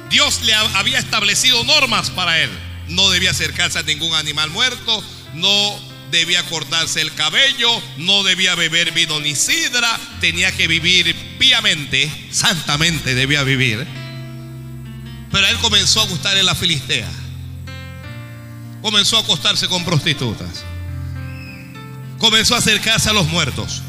[0.08, 2.48] Dios le ha- había establecido normas para él.
[2.88, 5.04] No debía acercarse a ningún animal muerto,
[5.34, 5.78] no
[6.10, 7.68] debía cortarse el cabello,
[7.98, 13.86] no debía beber vino ni sidra, tenía que vivir piamente, santamente debía vivir.
[15.30, 17.08] Pero él comenzó a gustarle la filistea.
[18.80, 20.64] Comenzó a acostarse con prostitutas.
[22.18, 23.82] Comenzó a acercarse a los muertos.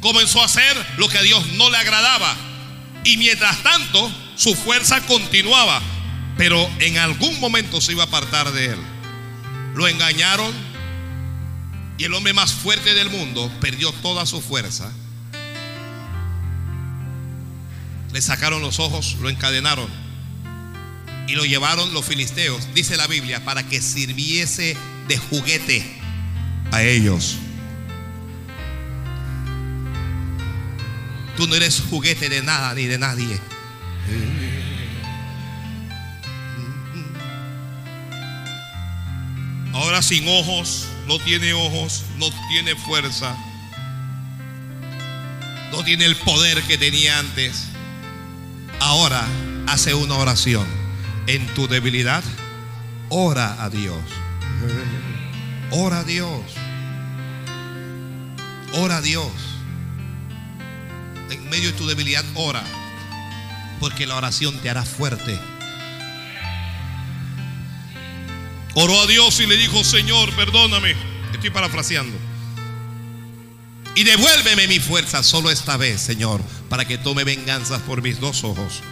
[0.00, 2.34] Comenzó a hacer lo que a Dios no le agradaba.
[3.04, 5.80] Y mientras tanto, su fuerza continuaba.
[6.36, 8.78] Pero en algún momento se iba a apartar de él.
[9.74, 10.52] Lo engañaron.
[11.98, 14.90] Y el hombre más fuerte del mundo perdió toda su fuerza.
[18.12, 19.88] Le sacaron los ojos, lo encadenaron.
[21.28, 26.00] Y lo llevaron los filisteos, dice la Biblia, para que sirviese de juguete
[26.72, 27.36] a ellos.
[31.40, 33.40] Tú no eres juguete de nada ni de nadie.
[39.72, 43.34] Ahora sin ojos, no tiene ojos, no tiene fuerza,
[45.72, 47.68] no tiene el poder que tenía antes.
[48.78, 49.26] Ahora
[49.66, 50.66] hace una oración.
[51.26, 52.22] En tu debilidad,
[53.08, 54.02] ora a Dios.
[55.70, 56.42] Ora a Dios.
[58.74, 59.49] Ora a Dios.
[61.30, 62.62] En medio de tu debilidad, ora.
[63.78, 65.38] Porque la oración te hará fuerte.
[68.74, 70.94] Oró a Dios y le dijo, Señor, perdóname.
[71.32, 72.16] Estoy parafraseando.
[73.94, 78.44] Y devuélveme mi fuerza solo esta vez, Señor, para que tome venganzas por mis dos
[78.44, 78.82] ojos.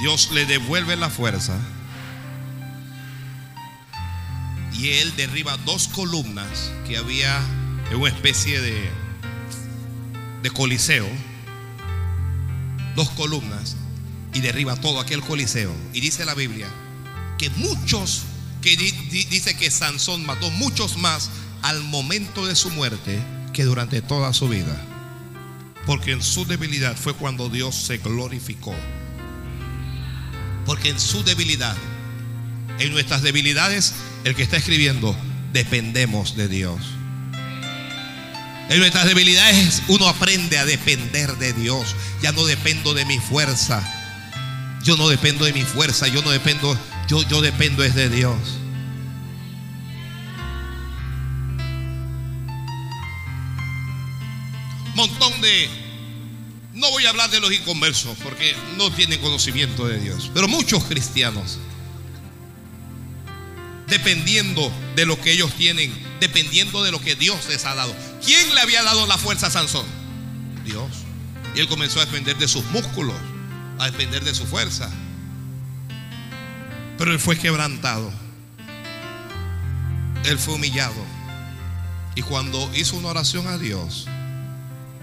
[0.00, 1.56] Dios le devuelve la fuerza.
[4.72, 7.40] Y él derriba dos columnas que había
[7.92, 8.90] en una especie de,
[10.42, 11.06] de coliseo.
[12.96, 13.76] Dos columnas.
[14.34, 15.72] Y derriba todo aquel coliseo.
[15.92, 16.66] Y dice la Biblia
[17.38, 18.22] que muchos,
[18.62, 21.30] que di- di- dice que Sansón mató muchos más
[21.62, 23.18] al momento de su muerte
[23.52, 24.80] que durante toda su vida.
[25.86, 28.74] Porque en su debilidad fue cuando Dios se glorificó.
[30.64, 31.76] Porque en su debilidad,
[32.78, 33.92] en nuestras debilidades,
[34.24, 35.14] el que está escribiendo,
[35.52, 36.78] dependemos de Dios.
[38.68, 41.94] En nuestras debilidades uno aprende a depender de Dios.
[42.22, 43.82] Ya no dependo de mi fuerza.
[44.82, 46.08] Yo no dependo de mi fuerza.
[46.08, 46.78] Yo no dependo.
[47.08, 48.38] Yo, yo dependo es de Dios.
[54.94, 55.68] Montón de...
[56.74, 60.30] No voy a hablar de los inconversos porque no tienen conocimiento de Dios.
[60.32, 61.58] Pero muchos cristianos,
[63.88, 68.54] dependiendo de lo que ellos tienen, dependiendo de lo que Dios les ha dado, ¿Quién
[68.54, 69.86] le había dado la fuerza a Sansón?
[70.64, 70.90] Dios.
[71.54, 73.16] Y él comenzó a depender de sus músculos,
[73.78, 74.90] a depender de su fuerza.
[76.98, 78.12] Pero él fue quebrantado.
[80.24, 81.04] Él fue humillado.
[82.14, 84.06] Y cuando hizo una oración a Dios,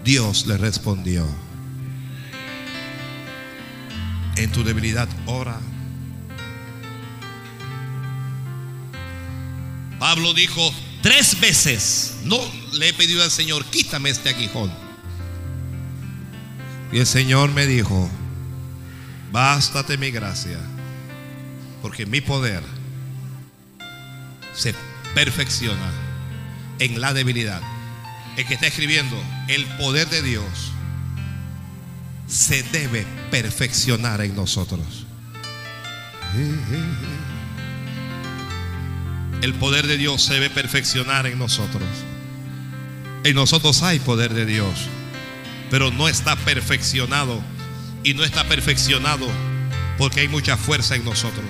[0.02, 1.26] Dios le respondió.
[4.36, 5.60] En tu debilidad ora.
[9.98, 10.72] Pablo dijo
[11.02, 12.38] tres veces, no
[12.72, 14.72] le he pedido al Señor, quítame este aguijón.
[16.92, 18.10] Y el Señor me dijo,
[19.32, 20.58] bástate mi gracia,
[21.82, 22.62] porque mi poder
[24.54, 24.74] se
[25.14, 25.92] perfecciona
[26.78, 27.60] en la debilidad.
[28.36, 29.16] El que está escribiendo,
[29.48, 30.72] el poder de Dios
[32.26, 35.06] se debe perfeccionar en nosotros.
[39.42, 41.88] El poder de Dios se debe perfeccionar en nosotros.
[43.24, 44.86] En nosotros hay poder de Dios,
[45.70, 47.40] pero no está perfeccionado.
[48.02, 49.26] Y no está perfeccionado
[49.98, 51.44] porque hay mucha fuerza en nosotros.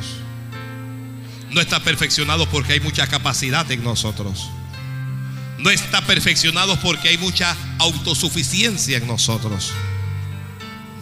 [1.51, 4.51] No está perfeccionado porque hay mucha capacidad en nosotros.
[5.59, 9.73] No está perfeccionado porque hay mucha autosuficiencia en nosotros.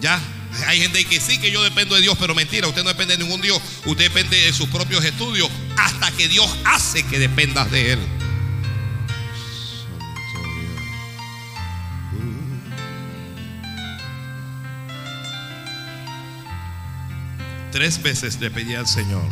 [0.00, 0.20] Ya,
[0.66, 3.24] hay gente que sí que yo dependo de Dios, pero mentira, usted no depende de
[3.24, 7.92] ningún Dios, usted depende de sus propios estudios hasta que Dios hace que dependas de
[7.92, 7.98] Él.
[17.70, 19.28] Tres veces le pedí al Señor,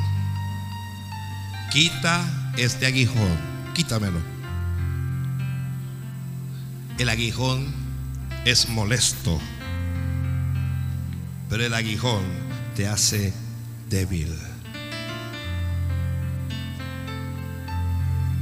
[1.73, 2.23] quita
[2.57, 3.37] este aguijón,
[3.75, 4.21] quítamelo.
[6.99, 7.75] El aguijón
[8.45, 9.41] es molesto,
[11.49, 12.23] pero el aguijón
[12.75, 13.33] te hace
[13.89, 14.33] débil.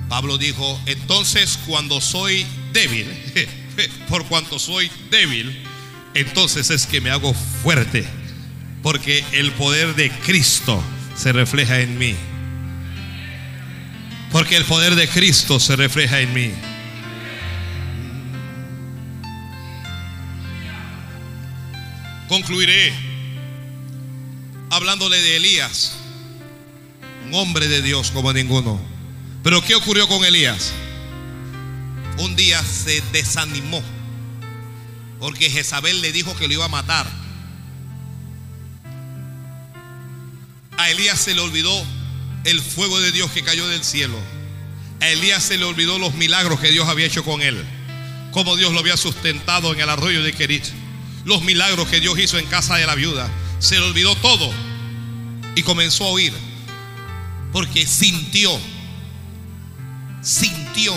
[0.09, 3.07] Pablo dijo, entonces cuando soy débil,
[4.09, 5.57] por cuanto soy débil,
[6.15, 8.05] entonces es que me hago fuerte,
[8.83, 10.83] porque el poder de Cristo
[11.17, 12.15] se refleja en mí.
[14.31, 16.51] Porque el poder de Cristo se refleja en mí.
[22.35, 22.93] Concluiré
[24.69, 25.93] hablándole de Elías,
[27.27, 28.81] un hombre de Dios como ninguno.
[29.45, 30.73] Pero ¿qué ocurrió con Elías?
[32.19, 33.81] Un día se desanimó
[35.21, 37.07] porque Jezabel le dijo que lo iba a matar.
[40.77, 41.87] A Elías se le olvidó
[42.43, 44.19] el fuego de Dios que cayó del cielo.
[45.01, 47.65] A Elías se le olvidó los milagros que Dios había hecho con él.
[48.33, 50.65] Cómo Dios lo había sustentado en el arroyo de Kerit.
[51.25, 53.29] Los milagros que Dios hizo en casa de la viuda.
[53.59, 54.53] Se le olvidó todo.
[55.57, 56.33] Y comenzó a oír.
[57.53, 58.59] Porque sintió.
[60.23, 60.95] Sintió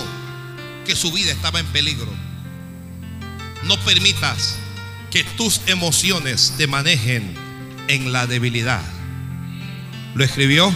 [0.85, 2.11] que su vida estaba en peligro.
[3.63, 4.57] No permitas
[5.11, 7.33] que tus emociones te manejen
[7.87, 8.81] en la debilidad.
[10.15, 10.73] ¿Lo escribió?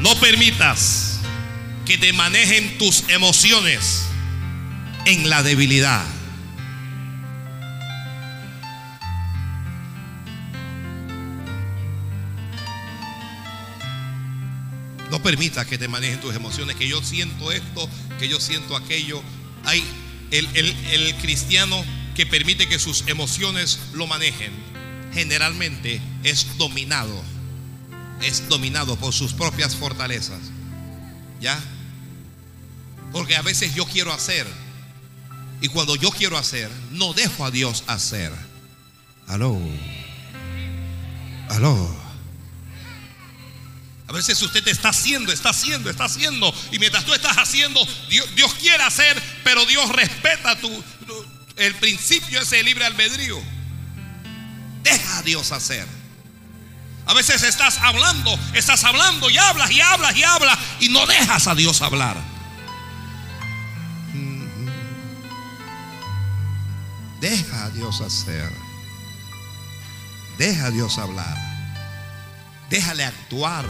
[0.00, 1.20] No permitas
[1.84, 4.04] que te manejen tus emociones
[5.06, 6.04] en la debilidad.
[15.28, 17.88] Permitas que te manejen tus emociones, que yo siento esto,
[18.18, 19.22] que yo siento aquello.
[19.64, 19.84] Hay
[20.30, 21.84] el, el, el cristiano
[22.14, 24.52] que permite que sus emociones lo manejen,
[25.12, 27.22] generalmente es dominado
[28.22, 30.40] es dominado por sus propias fortalezas.
[31.40, 31.58] ¿Ya?
[33.12, 34.46] Porque a veces yo quiero hacer.
[35.60, 38.32] Y cuando yo quiero hacer, no dejo a Dios hacer.
[39.26, 39.58] Aló.
[41.48, 41.97] Aló.
[44.08, 46.52] A veces usted está haciendo, está haciendo, está haciendo.
[46.72, 50.84] Y mientras tú estás haciendo, Dios, quiere hacer, pero Dios respeta tu,
[51.56, 53.38] el principio ese libre albedrío.
[54.82, 55.86] Deja a Dios hacer.
[57.04, 61.46] A veces estás hablando, estás hablando y hablas y hablas y hablas y no dejas
[61.46, 62.16] a Dios hablar.
[67.20, 68.50] Deja a Dios hacer.
[70.38, 71.36] Deja a Dios hablar.
[72.70, 73.66] Déjale actuar.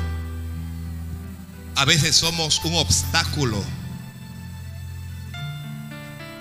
[1.78, 3.64] A veces somos un obstáculo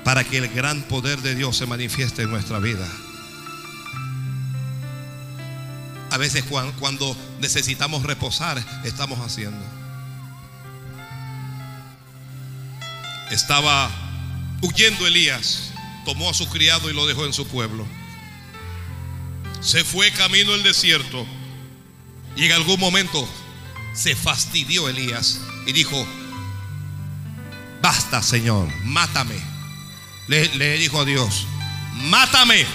[0.04, 2.88] para que el gran poder de Dios se manifieste en nuestra vida.
[6.10, 6.44] A veces
[6.80, 9.64] cuando necesitamos reposar, estamos haciendo.
[13.30, 13.92] Estaba
[14.64, 15.72] huyendo Elías
[16.04, 17.86] tomó a su criado y lo dejó en su pueblo.
[19.62, 21.28] Se fue camino el desierto
[22.36, 23.30] y en algún momento
[23.98, 26.08] se fastidió Elías y dijo,
[27.82, 29.36] basta Señor, mátame.
[30.28, 31.48] Le, dijo a Dios,
[31.94, 32.66] mátame,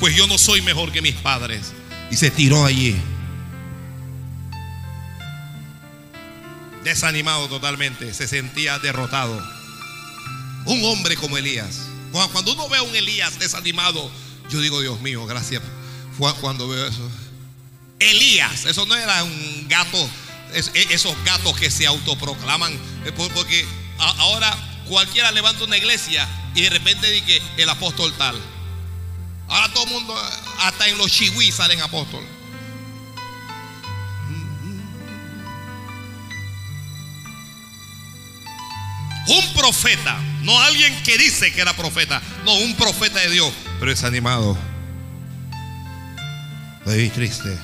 [0.00, 1.72] pues yo no soy mejor que mis padres.
[2.10, 2.96] Y se tiró allí.
[6.84, 9.40] Desanimado totalmente, se sentía derrotado.
[10.66, 11.80] Un hombre como Elías.
[12.32, 14.10] Cuando uno ve a un Elías desanimado,
[14.48, 15.62] yo digo, Dios mío, gracias
[16.40, 17.10] cuando veo eso.
[17.98, 20.08] Elías, eso no era un gato,
[20.54, 22.72] esos gatos que se autoproclaman,
[23.04, 23.66] eh, porque
[23.98, 24.56] ahora
[24.88, 28.36] cualquiera levanta una iglesia y de repente dice el apóstol tal.
[29.48, 30.14] Ahora todo el mundo,
[30.60, 32.28] hasta en los chihuis salen apóstoles.
[39.26, 43.92] Un profeta, no alguien que dice que era profeta, no, un profeta de Dios, pero
[43.92, 44.58] es animado.
[46.80, 47.56] Estoy triste,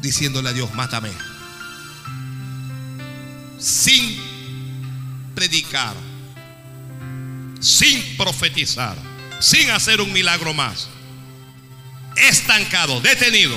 [0.00, 1.10] diciéndole a Dios, mátame.
[3.58, 4.16] Sin
[5.34, 5.94] predicar,
[7.60, 8.96] sin profetizar,
[9.40, 10.88] sin hacer un milagro más.
[12.16, 13.56] Estancado, detenido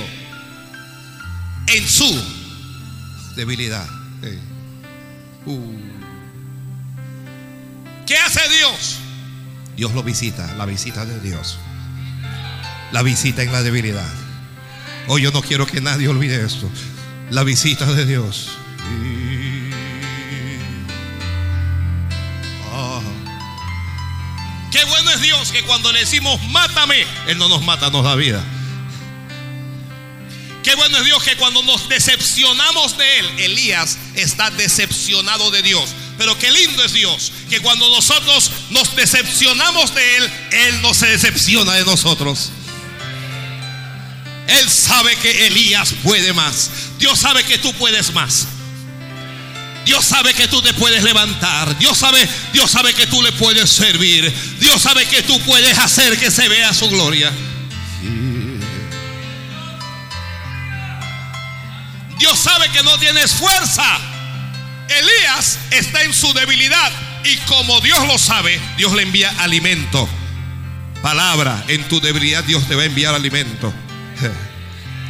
[1.68, 2.22] en su
[3.36, 3.88] debilidad.
[5.46, 5.90] Uh.
[8.06, 8.98] ¿Qué hace Dios?
[9.76, 11.58] Dios lo visita, la visita de Dios.
[12.92, 14.08] La visita en la debilidad.
[15.06, 16.68] Hoy yo no quiero que nadie olvide esto.
[17.30, 18.50] La visita de Dios.
[25.10, 28.44] Es Dios que cuando le decimos mátame, Él no nos mata, nos da vida.
[30.62, 35.90] Qué bueno es Dios que cuando nos decepcionamos de Él, Elías está decepcionado de Dios.
[36.18, 41.06] Pero qué lindo es Dios, que cuando nosotros nos decepcionamos de Él, Él no se
[41.06, 42.50] decepciona de nosotros.
[44.46, 46.70] Él sabe que Elías puede más.
[46.98, 48.46] Dios sabe que tú puedes más.
[49.84, 51.76] Dios sabe que tú te puedes levantar.
[51.78, 54.32] Dios sabe, Dios sabe que tú le puedes servir.
[54.60, 57.32] Dios sabe que tú puedes hacer que se vea su gloria.
[62.18, 63.98] Dios sabe que no tienes fuerza.
[64.88, 66.92] Elías está en su debilidad
[67.24, 70.08] y como Dios lo sabe, Dios le envía alimento.
[71.02, 73.72] Palabra, en tu debilidad Dios te va a enviar alimento.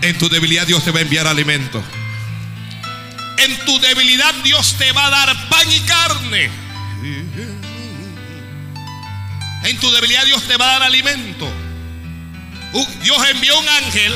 [0.03, 1.85] En tu debilidad Dios te va a enviar alimento.
[3.41, 6.51] En tu debilidad Dios te va a dar pan y carne.
[9.65, 11.51] En tu debilidad Dios te va a dar alimento.
[13.03, 14.15] Dios envió un ángel.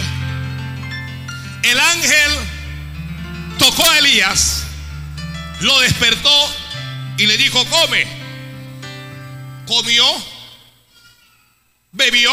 [1.63, 2.33] El ángel
[3.59, 4.65] tocó a Elías
[5.61, 6.55] lo despertó
[7.17, 8.07] y le dijo, come.
[9.67, 10.05] Comió,
[11.93, 12.33] bebió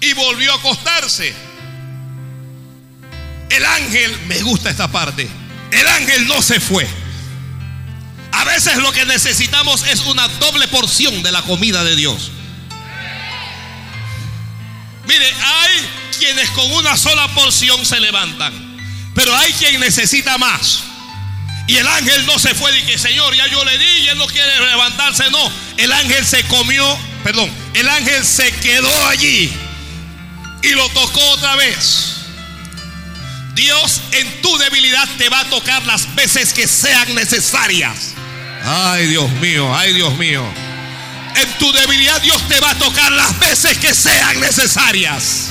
[0.00, 1.34] y volvió a acostarse.
[3.50, 5.28] El ángel, me gusta esta parte,
[5.70, 6.86] el ángel no se fue.
[8.32, 12.30] A veces lo que necesitamos es una doble porción de la comida de Dios.
[15.06, 15.88] Mire, hay
[16.18, 18.52] quienes con una sola porción se levantan,
[19.14, 20.84] pero hay quien necesita más.
[21.66, 24.26] Y el ángel no se fue que Señor, ya yo le di y él no
[24.26, 25.30] quiere levantarse.
[25.30, 29.52] No, el ángel se comió, perdón, el ángel se quedó allí
[30.62, 32.17] y lo tocó otra vez.
[33.58, 38.14] Dios en tu debilidad te va a tocar las veces que sean necesarias.
[38.64, 40.44] Ay Dios mío, ay Dios mío.
[41.34, 45.48] En tu debilidad Dios te va a tocar las veces que sean necesarias.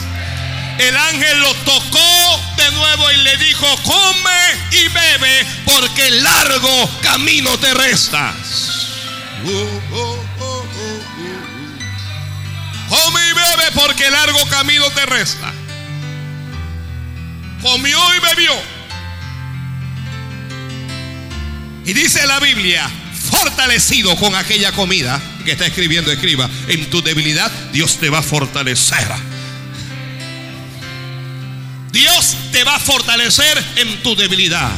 [0.78, 7.60] El ángel lo tocó de nuevo y le dijo, come y bebe porque largo camino
[7.60, 8.34] te resta.
[12.88, 15.52] Come y bebe porque largo camino te resta.
[17.62, 18.52] Comió y bebió.
[21.86, 22.90] Y dice la Biblia,
[23.30, 28.24] fortalecido con aquella comida que está escribiendo, escriba, en tu debilidad Dios te va a
[28.24, 29.08] fortalecer.
[31.92, 34.70] Dios te va a fortalecer en tu debilidad.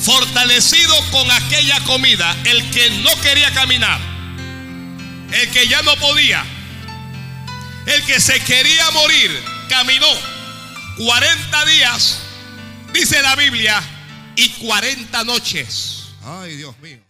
[0.00, 3.98] Fortalecido con aquella comida, el que no quería caminar,
[5.32, 6.44] el que ya no podía,
[7.86, 10.06] el que se quería morir, caminó
[10.98, 12.20] 40 días,
[12.92, 13.82] dice la Biblia,
[14.36, 16.10] y 40 noches.
[16.24, 17.03] Ay, Dios mío.